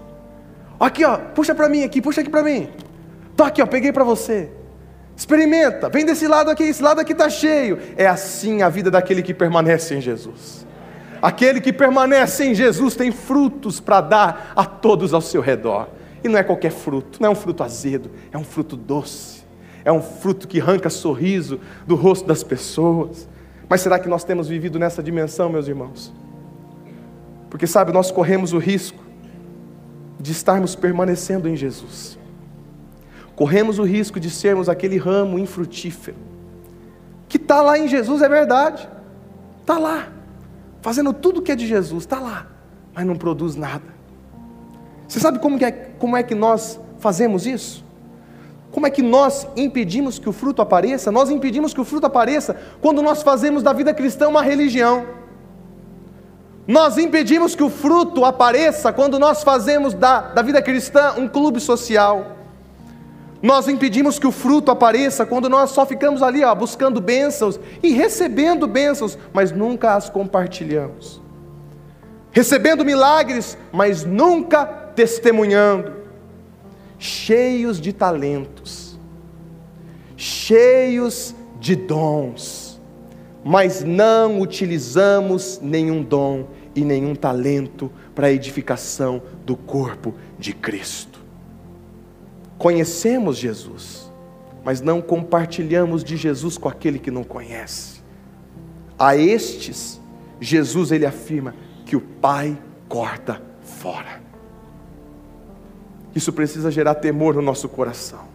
Aqui, 0.78 1.04
ó, 1.04 1.18
puxa 1.18 1.54
para 1.54 1.68
mim 1.68 1.84
aqui, 1.84 2.00
puxa 2.00 2.22
aqui 2.22 2.30
para 2.30 2.42
mim. 2.42 2.68
Tô 3.36 3.44
aqui, 3.44 3.62
ó, 3.62 3.66
peguei 3.66 3.92
para 3.92 4.02
você. 4.02 4.50
Experimenta, 5.14 5.90
vem 5.90 6.06
desse 6.06 6.26
lado 6.26 6.50
aqui, 6.50 6.62
esse 6.62 6.82
lado 6.82 6.98
aqui 6.98 7.12
está 7.12 7.28
cheio. 7.28 7.78
É 7.96 8.06
assim 8.06 8.62
a 8.62 8.70
vida 8.70 8.90
daquele 8.90 9.22
que 9.22 9.34
permanece 9.34 9.94
em 9.94 10.00
Jesus. 10.00 10.66
Aquele 11.20 11.60
que 11.60 11.72
permanece 11.72 12.44
em 12.44 12.54
Jesus 12.54 12.96
tem 12.96 13.12
frutos 13.12 13.78
para 13.78 14.00
dar 14.00 14.52
a 14.56 14.64
todos 14.64 15.12
ao 15.12 15.20
seu 15.20 15.42
redor. 15.42 15.88
E 16.22 16.28
não 16.28 16.38
é 16.38 16.42
qualquer 16.42 16.70
fruto, 16.70 17.20
não 17.20 17.28
é 17.28 17.32
um 17.32 17.34
fruto 17.34 17.62
azedo, 17.62 18.10
é 18.30 18.36
um 18.36 18.44
fruto 18.44 18.76
doce, 18.76 19.42
é 19.84 19.90
um 19.90 20.02
fruto 20.02 20.46
que 20.46 20.60
arranca 20.60 20.90
sorriso 20.90 21.60
do 21.86 21.94
rosto 21.94 22.26
das 22.26 22.42
pessoas. 22.42 23.28
Mas 23.68 23.80
será 23.80 23.98
que 23.98 24.08
nós 24.08 24.24
temos 24.24 24.48
vivido 24.48 24.78
nessa 24.78 25.02
dimensão, 25.02 25.48
meus 25.48 25.68
irmãos? 25.68 26.12
Porque, 27.48 27.66
sabe, 27.66 27.92
nós 27.92 28.10
corremos 28.10 28.52
o 28.52 28.58
risco 28.58 29.02
de 30.20 30.32
estarmos 30.32 30.74
permanecendo 30.74 31.48
em 31.48 31.56
Jesus. 31.56 32.18
Corremos 33.34 33.78
o 33.78 33.84
risco 33.84 34.20
de 34.20 34.28
sermos 34.28 34.68
aquele 34.68 34.98
ramo 34.98 35.38
infrutífero, 35.38 36.18
que 37.28 37.38
está 37.38 37.62
lá 37.62 37.78
em 37.78 37.88
Jesus, 37.88 38.20
é 38.20 38.28
verdade, 38.28 38.86
está 39.60 39.78
lá, 39.78 40.08
fazendo 40.82 41.12
tudo 41.12 41.40
que 41.40 41.50
é 41.50 41.56
de 41.56 41.66
Jesus, 41.66 42.02
está 42.02 42.20
lá, 42.20 42.46
mas 42.92 43.06
não 43.06 43.16
produz 43.16 43.56
nada. 43.56 43.99
Você 45.10 45.18
sabe 45.18 45.40
como 45.40 45.58
é, 45.64 45.72
como 45.72 46.16
é 46.16 46.22
que 46.22 46.36
nós 46.36 46.78
fazemos 47.00 47.44
isso? 47.44 47.84
Como 48.70 48.86
é 48.86 48.90
que 48.90 49.02
nós 49.02 49.44
impedimos 49.56 50.20
que 50.20 50.28
o 50.28 50.32
fruto 50.32 50.62
apareça? 50.62 51.10
Nós 51.10 51.30
impedimos 51.30 51.74
que 51.74 51.80
o 51.80 51.84
fruto 51.84 52.06
apareça 52.06 52.56
quando 52.80 53.02
nós 53.02 53.20
fazemos 53.20 53.60
da 53.60 53.72
vida 53.72 53.92
cristã 53.92 54.28
uma 54.28 54.40
religião. 54.40 55.04
Nós 56.64 56.96
impedimos 56.96 57.56
que 57.56 57.62
o 57.64 57.68
fruto 57.68 58.24
apareça 58.24 58.92
quando 58.92 59.18
nós 59.18 59.42
fazemos 59.42 59.94
da, 59.94 60.20
da 60.20 60.42
vida 60.42 60.62
cristã 60.62 61.14
um 61.18 61.26
clube 61.26 61.58
social. 61.58 62.36
Nós 63.42 63.66
impedimos 63.66 64.16
que 64.16 64.28
o 64.28 64.30
fruto 64.30 64.70
apareça 64.70 65.26
quando 65.26 65.48
nós 65.48 65.70
só 65.70 65.84
ficamos 65.84 66.22
ali 66.22 66.44
ó, 66.44 66.54
buscando 66.54 67.00
bênçãos 67.00 67.58
e 67.82 67.90
recebendo 67.90 68.64
bênçãos, 68.68 69.18
mas 69.32 69.50
nunca 69.50 69.96
as 69.96 70.08
compartilhamos. 70.08 71.20
Recebendo 72.30 72.84
milagres, 72.84 73.58
mas 73.72 74.04
nunca 74.04 74.80
testemunhando. 75.00 75.92
Cheios 76.98 77.80
de 77.80 77.90
talentos, 77.90 79.00
cheios 80.14 81.34
de 81.58 81.74
dons, 81.74 82.78
mas 83.42 83.82
não 83.82 84.38
utilizamos 84.38 85.58
nenhum 85.62 86.02
dom 86.02 86.48
e 86.74 86.84
nenhum 86.84 87.14
talento 87.14 87.90
para 88.14 88.26
a 88.26 88.32
edificação 88.32 89.22
do 89.46 89.56
corpo 89.56 90.14
de 90.38 90.52
Cristo. 90.52 91.18
Conhecemos 92.58 93.38
Jesus, 93.38 94.12
mas 94.62 94.82
não 94.82 95.00
compartilhamos 95.00 96.04
de 96.04 96.18
Jesus 96.18 96.58
com 96.58 96.68
aquele 96.68 96.98
que 96.98 97.10
não 97.10 97.24
conhece. 97.24 98.02
A 98.98 99.16
estes, 99.16 99.98
Jesus 100.38 100.92
ele 100.92 101.06
afirma 101.06 101.54
que 101.86 101.96
o 101.96 102.02
Pai 102.02 102.58
corta 102.86 103.40
fora. 103.62 104.29
Isso 106.14 106.32
precisa 106.32 106.70
gerar 106.70 106.96
temor 106.96 107.34
no 107.34 107.42
nosso 107.42 107.68
coração. 107.68 108.28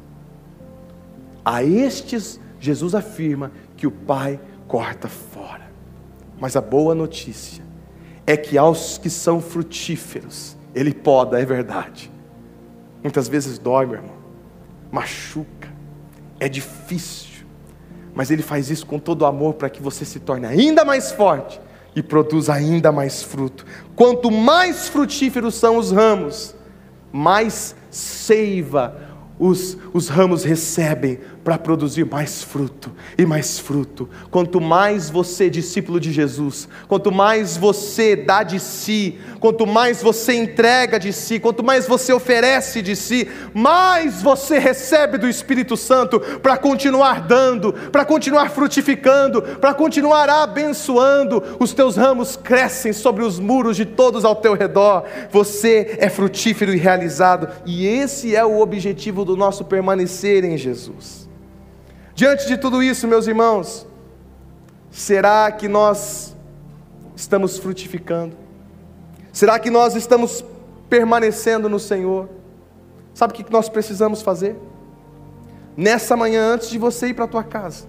A 1.44 1.64
estes, 1.64 2.40
Jesus 2.60 2.96
afirma 2.96 3.52
que 3.78 3.86
o 3.86 3.92
Pai 3.92 4.40
corta 4.68 5.08
fora. 5.08 5.70
Mas 6.40 6.56
a 6.56 6.62
boa 6.62 6.96
notícia 6.96 7.64
é 8.26 8.36
que 8.36 8.58
aos 8.58 8.98
que 8.98 9.10
são 9.10 9.42
frutíferos, 9.42 10.58
Ele 10.74 10.94
poda, 10.94 11.40
é 11.40 11.46
verdade. 11.46 12.12
Muitas 13.04 13.28
vezes 13.28 13.60
dói, 13.60 13.86
meu 13.86 13.96
irmão 13.96 14.26
machuca, 14.96 15.68
é 16.40 16.48
difícil, 16.48 17.46
mas 18.14 18.32
Ele 18.32 18.42
faz 18.42 18.70
isso 18.70 18.86
com 18.86 18.98
todo 18.98 19.26
amor 19.26 19.56
para 19.56 19.70
que 19.70 19.82
você 19.82 20.06
se 20.06 20.22
torne 20.22 20.46
ainda 20.46 20.86
mais 20.86 21.12
forte 21.12 21.60
e 21.94 22.02
produza 22.02 22.54
ainda 22.54 22.94
mais 22.94 23.22
fruto. 23.22 23.66
Quanto 23.94 24.32
mais 24.32 24.88
frutíferos 24.88 25.56
são 25.56 25.78
os 25.78 25.92
ramos, 25.92 26.56
mais 27.16 27.74
seiva 27.90 29.00
os, 29.40 29.78
os 29.94 30.10
ramos 30.10 30.44
recebem 30.44 31.20
para 31.46 31.60
produzir 31.60 32.08
mais 32.08 32.42
fruto 32.42 32.92
e 33.16 33.24
mais 33.24 33.60
fruto. 33.60 34.10
Quanto 34.32 34.60
mais 34.60 35.12
você, 35.12 35.48
discípulo 35.48 36.00
de 36.00 36.12
Jesus, 36.12 36.68
quanto 36.88 37.12
mais 37.12 37.56
você 37.56 38.16
dá 38.16 38.42
de 38.42 38.60
si, 38.60 39.20
quanto 39.40 39.68
mais 39.68 40.02
você 40.02 40.34
entrega 40.34 41.00
de 41.00 41.14
si, 41.14 41.40
quanto 41.40 41.64
mais 41.64 41.88
você 41.88 42.12
oferece 42.12 42.82
de 42.82 42.96
si, 42.96 43.30
mais 43.54 44.24
você 44.24 44.58
recebe 44.58 45.20
do 45.20 45.30
Espírito 45.30 45.78
Santo 45.78 46.20
para 46.20 46.58
continuar 46.58 47.22
dando, 47.22 47.74
para 47.92 48.04
continuar 48.04 48.50
frutificando, 48.50 49.44
para 49.44 49.76
continuar 49.76 50.28
abençoando. 50.28 51.44
Os 51.60 51.74
teus 51.74 51.96
ramos 51.96 52.36
crescem 52.36 52.92
sobre 52.92 53.24
os 53.24 53.40
muros 53.40 53.78
de 53.78 53.86
todos 53.86 54.26
ao 54.26 54.36
teu 54.36 54.56
redor. 54.56 55.04
Você 55.30 55.96
é 56.00 56.10
frutífero 56.10 56.74
e 56.74 56.78
realizado, 56.78 57.50
e 57.68 57.86
esse 57.86 58.36
é 58.36 58.44
o 58.44 58.60
objetivo 58.60 59.24
do 59.24 59.38
nosso 59.38 59.64
permanecer 59.64 60.44
em 60.44 60.58
Jesus. 60.58 61.35
Diante 62.16 62.48
de 62.48 62.56
tudo 62.56 62.82
isso, 62.82 63.10
meus 63.10 63.28
irmãos, 63.28 63.86
será 64.90 65.52
que 65.52 65.68
nós 65.68 66.34
estamos 67.14 67.58
frutificando? 67.58 68.38
Será 69.34 69.60
que 69.60 69.70
nós 69.70 69.96
estamos 69.96 70.42
permanecendo 70.90 71.68
no 71.68 71.78
Senhor? 71.78 72.30
Sabe 73.14 73.34
o 73.34 73.36
que 73.36 73.52
nós 73.52 73.68
precisamos 73.68 74.22
fazer? 74.22 74.56
Nessa 75.76 76.16
manhã, 76.16 76.54
antes 76.54 76.70
de 76.70 76.78
você 76.78 77.08
ir 77.08 77.14
para 77.14 77.26
a 77.26 77.28
tua 77.28 77.44
casa, 77.44 77.86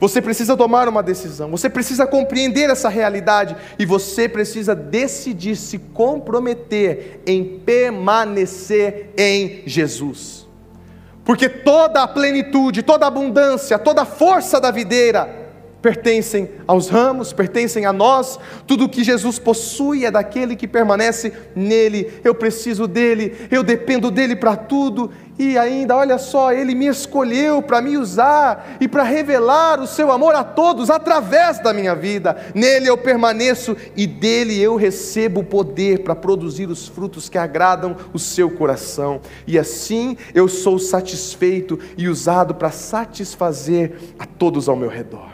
você 0.00 0.22
precisa 0.22 0.56
tomar 0.56 0.88
uma 0.88 1.02
decisão, 1.02 1.50
você 1.50 1.68
precisa 1.68 2.06
compreender 2.06 2.70
essa 2.70 2.88
realidade 2.88 3.54
e 3.78 3.84
você 3.84 4.30
precisa 4.30 4.74
decidir 4.74 5.56
se 5.56 5.78
comprometer 5.78 7.20
em 7.26 7.58
permanecer 7.58 9.10
em 9.14 9.62
Jesus. 9.66 10.50
Porque 11.24 11.48
toda 11.48 12.02
a 12.02 12.08
plenitude, 12.08 12.82
toda 12.82 13.06
a 13.06 13.08
abundância, 13.08 13.78
toda 13.78 14.02
a 14.02 14.06
força 14.06 14.60
da 14.60 14.70
videira 14.70 15.41
pertencem 15.82 16.48
aos 16.66 16.88
ramos, 16.88 17.32
pertencem 17.32 17.84
a 17.84 17.92
nós. 17.92 18.38
Tudo 18.66 18.88
que 18.88 19.02
Jesus 19.02 19.38
possui 19.38 20.06
é 20.06 20.10
daquele 20.10 20.54
que 20.54 20.68
permanece 20.68 21.32
nele. 21.54 22.12
Eu 22.22 22.34
preciso 22.34 22.86
dele, 22.86 23.36
eu 23.50 23.64
dependo 23.64 24.10
dele 24.10 24.36
para 24.36 24.54
tudo. 24.56 25.10
E 25.38 25.58
ainda, 25.58 25.96
olha 25.96 26.18
só, 26.18 26.52
ele 26.52 26.74
me 26.74 26.86
escolheu 26.86 27.62
para 27.62 27.80
me 27.80 27.96
usar 27.96 28.76
e 28.80 28.86
para 28.86 29.02
revelar 29.02 29.80
o 29.80 29.86
seu 29.86 30.12
amor 30.12 30.34
a 30.34 30.44
todos 30.44 30.88
através 30.88 31.58
da 31.58 31.72
minha 31.72 31.94
vida. 31.94 32.36
Nele 32.54 32.86
eu 32.86 32.96
permaneço 32.96 33.76
e 33.96 34.06
dele 34.06 34.60
eu 34.60 34.76
recebo 34.76 35.40
o 35.40 35.44
poder 35.44 36.04
para 36.04 36.14
produzir 36.14 36.68
os 36.68 36.86
frutos 36.86 37.28
que 37.28 37.38
agradam 37.38 37.96
o 38.12 38.18
seu 38.18 38.50
coração. 38.50 39.20
E 39.46 39.58
assim 39.58 40.16
eu 40.34 40.46
sou 40.46 40.78
satisfeito 40.78 41.78
e 41.96 42.08
usado 42.08 42.54
para 42.54 42.70
satisfazer 42.70 43.94
a 44.18 44.26
todos 44.26 44.68
ao 44.68 44.76
meu 44.76 44.90
redor. 44.90 45.31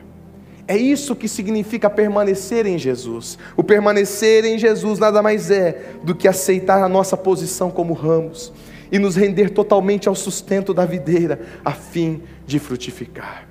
É 0.69 0.77
isso 0.77 1.17
que 1.17 1.27
significa 1.27 1.89
permanecer 1.89 2.67
em 2.67 2.77
Jesus. 2.77 3.39
O 3.57 3.65
permanecer 3.65 4.45
em 4.45 4.59
Jesus 4.59 4.99
nada 4.99 5.23
mais 5.23 5.51
é 5.51 5.95
do 6.05 6.15
que 6.15 6.29
aceitar 6.29 6.83
a 6.83 6.89
nossa 6.89 7.17
posição 7.17 7.71
como 7.71 7.95
ramos 7.95 8.53
e 8.93 8.99
nos 8.99 9.17
render 9.17 9.49
totalmente 9.49 10.11
ao 10.11 10.15
sustento 10.15 10.75
da 10.75 10.85
videira, 10.85 11.41
a 11.65 11.73
fim 11.73 12.23
de 12.47 12.59
frutificar. 12.59 13.49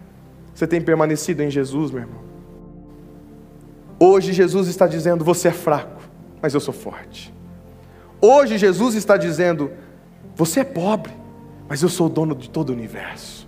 Você 0.54 0.68
tem 0.68 0.80
permanecido 0.80 1.42
em 1.42 1.50
Jesus, 1.50 1.90
meu 1.90 2.02
irmão? 2.02 2.22
Hoje 4.00 4.32
Jesus 4.32 4.68
está 4.68 4.86
dizendo: 4.86 5.26
você 5.26 5.48
é 5.48 5.52
fraco, 5.52 6.02
mas 6.40 6.54
eu 6.54 6.60
sou 6.60 6.74
forte. 6.74 7.34
Hoje 8.22 8.60
Jesus 8.60 8.94
está 8.94 9.18
dizendo: 9.18 9.72
você 10.36 10.60
é 10.60 10.64
pobre, 10.64 11.14
mas 11.68 11.82
eu 11.82 11.90
sou 11.90 12.06
o 12.06 12.10
dono 12.12 12.36
de 12.36 12.48
todo 12.48 12.70
o 12.70 12.74
universo. 12.74 13.47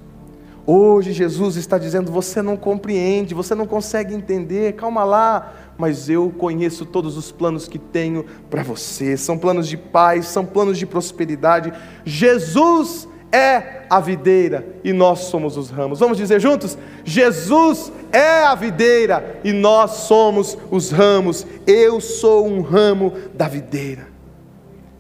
Hoje 0.72 1.14
Jesus 1.14 1.56
está 1.56 1.80
dizendo: 1.80 2.12
você 2.12 2.44
não 2.44 2.56
compreende, 2.56 3.34
você 3.34 3.56
não 3.56 3.66
consegue 3.66 4.14
entender, 4.14 4.74
calma 4.74 5.04
lá, 5.04 5.52
mas 5.76 6.08
eu 6.12 6.32
conheço 6.38 6.86
todos 6.86 7.18
os 7.18 7.32
planos 7.32 7.68
que 7.68 7.80
tenho 7.80 8.24
para 8.52 8.62
você. 8.62 9.18
São 9.18 9.36
planos 9.36 9.68
de 9.68 9.76
paz, 9.76 10.28
são 10.28 10.46
planos 10.46 10.78
de 10.78 10.86
prosperidade. 10.86 11.74
Jesus 12.06 13.08
é 13.32 13.88
a 13.90 14.00
videira 14.00 14.76
e 14.84 14.94
nós 14.94 15.22
somos 15.22 15.58
os 15.58 15.72
ramos. 15.72 16.02
Vamos 16.02 16.20
dizer 16.20 16.40
juntos? 16.40 16.78
Jesus 17.04 17.92
é 18.12 18.44
a 18.44 18.54
videira 18.54 19.40
e 19.44 19.52
nós 19.52 19.92
somos 20.02 20.56
os 20.70 20.92
ramos. 20.92 21.48
Eu 21.66 22.00
sou 22.00 22.46
um 22.46 22.62
ramo 22.62 23.14
da 23.34 23.48
videira. 23.48 24.08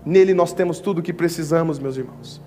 Nele 0.03 0.34
nós 0.34 0.51
temos 0.51 0.80
tudo 0.80 0.97
o 0.97 1.03
que 1.03 1.13
precisamos, 1.13 1.78
meus 1.78 1.95
irmãos. 1.95 2.41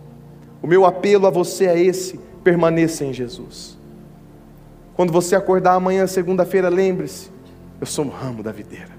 O 0.60 0.66
meu 0.66 0.84
apelo 0.84 1.28
a 1.28 1.30
você 1.30 1.66
é 1.66 1.80
esse 1.80 2.32
permaneça 2.43 3.05
em 3.05 3.12
Jesus. 3.12 3.78
Quando 4.95 5.12
você 5.12 5.34
acordar 5.34 5.74
amanhã, 5.74 6.07
segunda-feira, 6.07 6.68
lembre-se: 6.68 7.30
eu 7.80 7.86
sou 7.86 8.05
um 8.05 8.09
ramo 8.09 8.43
da 8.43 8.53
videira. 8.53 8.90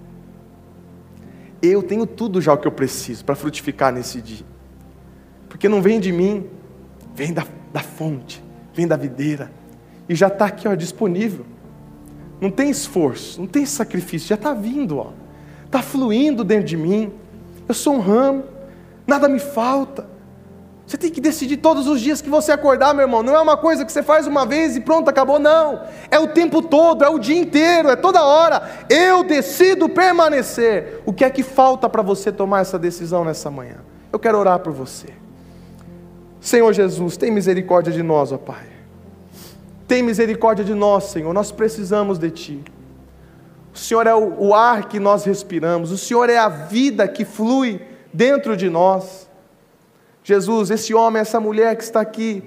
Eu 1.61 1.81
tenho 1.81 2.05
tudo 2.05 2.41
já 2.41 2.53
o 2.53 2.57
que 2.57 2.67
eu 2.67 2.71
preciso 2.71 3.23
para 3.23 3.35
frutificar 3.35 3.93
nesse 3.93 4.21
dia. 4.21 4.45
Porque 5.47 5.69
não 5.69 5.81
vem 5.81 5.99
de 5.99 6.11
mim, 6.11 6.45
vem 7.15 7.31
da, 7.31 7.45
da 7.71 7.79
fonte, 7.79 8.43
vem 8.73 8.85
da 8.85 8.97
videira. 8.97 9.49
E 10.09 10.15
já 10.15 10.27
está 10.27 10.47
aqui 10.47 10.67
ó, 10.67 10.75
disponível. 10.75 11.45
Não 12.41 12.51
tem 12.51 12.69
esforço, 12.69 13.39
não 13.39 13.47
tem 13.47 13.65
sacrifício, 13.65 14.27
já 14.27 14.35
está 14.35 14.53
vindo, 14.53 15.13
está 15.65 15.81
fluindo 15.81 16.43
dentro 16.43 16.65
de 16.65 16.75
mim. 16.75 17.13
Eu 17.65 17.73
sou 17.73 17.95
um 17.95 17.99
ramo, 18.01 18.43
nada 19.07 19.29
me 19.29 19.39
falta. 19.39 20.12
Você 20.93 20.97
tem 20.99 21.09
que 21.09 21.19
decidir 21.19 21.57
todos 21.57 21.87
os 21.87 21.99
dias 21.99 22.21
que 22.21 22.29
você 22.29 22.51
acordar, 22.51 22.93
meu 22.93 23.01
irmão. 23.01 23.23
Não 23.23 23.35
é 23.35 23.39
uma 23.39 23.57
coisa 23.57 23.83
que 23.83 23.91
você 23.91 24.03
faz 24.03 24.27
uma 24.27 24.45
vez 24.45 24.75
e 24.75 24.79
pronto, 24.79 25.09
acabou. 25.09 25.39
Não. 25.39 25.81
É 26.11 26.19
o 26.19 26.27
tempo 26.27 26.61
todo, 26.61 27.03
é 27.03 27.09
o 27.09 27.17
dia 27.17 27.35
inteiro, 27.35 27.89
é 27.89 27.95
toda 27.95 28.23
hora. 28.23 28.61
Eu 28.87 29.23
decido 29.23 29.89
permanecer. 29.89 31.01
O 31.03 31.11
que 31.11 31.25
é 31.25 31.31
que 31.31 31.41
falta 31.41 31.89
para 31.89 32.03
você 32.03 32.31
tomar 32.31 32.59
essa 32.59 32.77
decisão 32.77 33.25
nessa 33.25 33.49
manhã? 33.49 33.77
Eu 34.11 34.19
quero 34.19 34.37
orar 34.37 34.59
por 34.59 34.71
você. 34.71 35.07
Senhor 36.39 36.71
Jesus, 36.71 37.17
tem 37.17 37.31
misericórdia 37.31 37.91
de 37.91 38.03
nós, 38.03 38.31
ó 38.31 38.37
Pai. 38.37 38.67
Tem 39.87 40.03
misericórdia 40.03 40.63
de 40.63 40.75
nós, 40.75 41.05
Senhor. 41.05 41.33
Nós 41.33 41.51
precisamos 41.51 42.19
de 42.19 42.29
Ti. 42.29 42.63
O 43.73 43.77
Senhor 43.79 44.05
é 44.05 44.13
o 44.13 44.53
ar 44.53 44.87
que 44.87 44.99
nós 44.99 45.23
respiramos. 45.23 45.91
O 45.91 45.97
Senhor 45.97 46.29
é 46.29 46.37
a 46.37 46.49
vida 46.49 47.07
que 47.07 47.25
flui 47.25 47.81
dentro 48.13 48.55
de 48.55 48.69
nós. 48.69 49.22
Jesus, 50.23 50.71
esse 50.71 50.93
homem, 50.93 51.21
essa 51.21 51.39
mulher 51.39 51.75
que 51.75 51.83
está 51.83 51.99
aqui, 51.99 52.43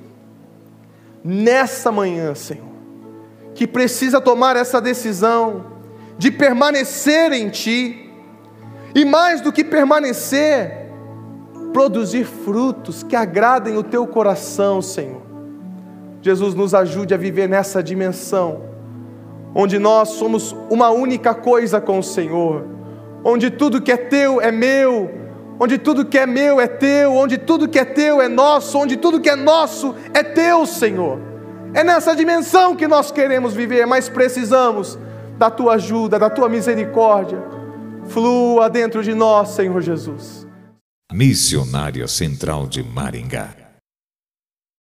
nessa 1.23 1.93
manhã, 1.93 2.35
Senhor, 2.35 2.65
que 3.55 3.67
precisa 3.67 4.21
tomar 4.21 4.57
essa 4.57 4.81
decisão 4.81 5.67
de 6.17 6.31
permanecer 6.31 7.33
em 7.33 7.51
Ti, 7.51 8.11
e 8.95 9.05
mais 9.05 9.43
do 9.43 9.53
que 9.53 9.63
permanecer, 9.63 10.87
produzir 11.73 12.25
frutos 12.25 13.03
que 13.03 13.15
agradem 13.15 13.77
o 13.77 13.83
Teu 13.83 14.07
coração, 14.07 14.81
Senhor. 14.81 15.21
Jesus, 16.23 16.55
nos 16.55 16.75
ajude 16.75 17.13
a 17.13 17.19
viver 17.19 17.47
nessa 17.47 17.83
dimensão, 17.83 18.63
onde 19.55 19.79
nós 19.79 20.09
somos 20.11 20.57
uma 20.71 20.89
única 20.89 21.35
coisa 21.35 21.79
com 21.79 21.99
o 21.99 22.03
Senhor, 22.03 22.65
onde 23.23 23.51
tudo 23.51 23.83
que 23.83 23.93
é 23.93 23.97
Teu 23.99 24.41
é 24.41 24.51
meu, 24.51 25.26
onde 25.59 25.79
tudo 25.79 26.05
que 26.05 26.19
é 26.19 26.27
meu 26.27 26.61
é 26.61 26.67
teu, 26.67 27.13
onde 27.15 27.39
tudo 27.39 27.69
que 27.69 27.79
é 27.79 27.85
teu 27.85 28.21
é 28.21 28.29
nosso, 28.29 28.79
onde 28.79 28.97
tudo 28.97 29.21
que 29.21 29.29
é 29.29 29.37
nosso 29.37 29.95
é 30.13 30.23
teu, 30.23 30.67
Senhor. 30.67 31.19
É 31.75 31.83
nessa 31.83 32.15
dimensão 32.15 32.75
que 32.75 32.87
nós 32.87 33.11
queremos 33.11 33.55
viver, 33.55 33.87
mas 33.87 34.09
precisamos 34.09 34.99
da 35.37 35.51
tua 35.51 35.75
ajuda, 35.75 36.19
da 36.19 36.31
tua 36.31 36.49
misericórdia. 36.49 37.43
Flua 38.07 38.71
dentro 38.71 39.03
de 39.03 39.15
nós, 39.15 39.51
Senhor 39.51 39.81
Jesus. 39.81 40.47
Missionária 41.13 42.07
Central 42.07 42.67
de 42.67 42.83
Maringá 42.83 43.66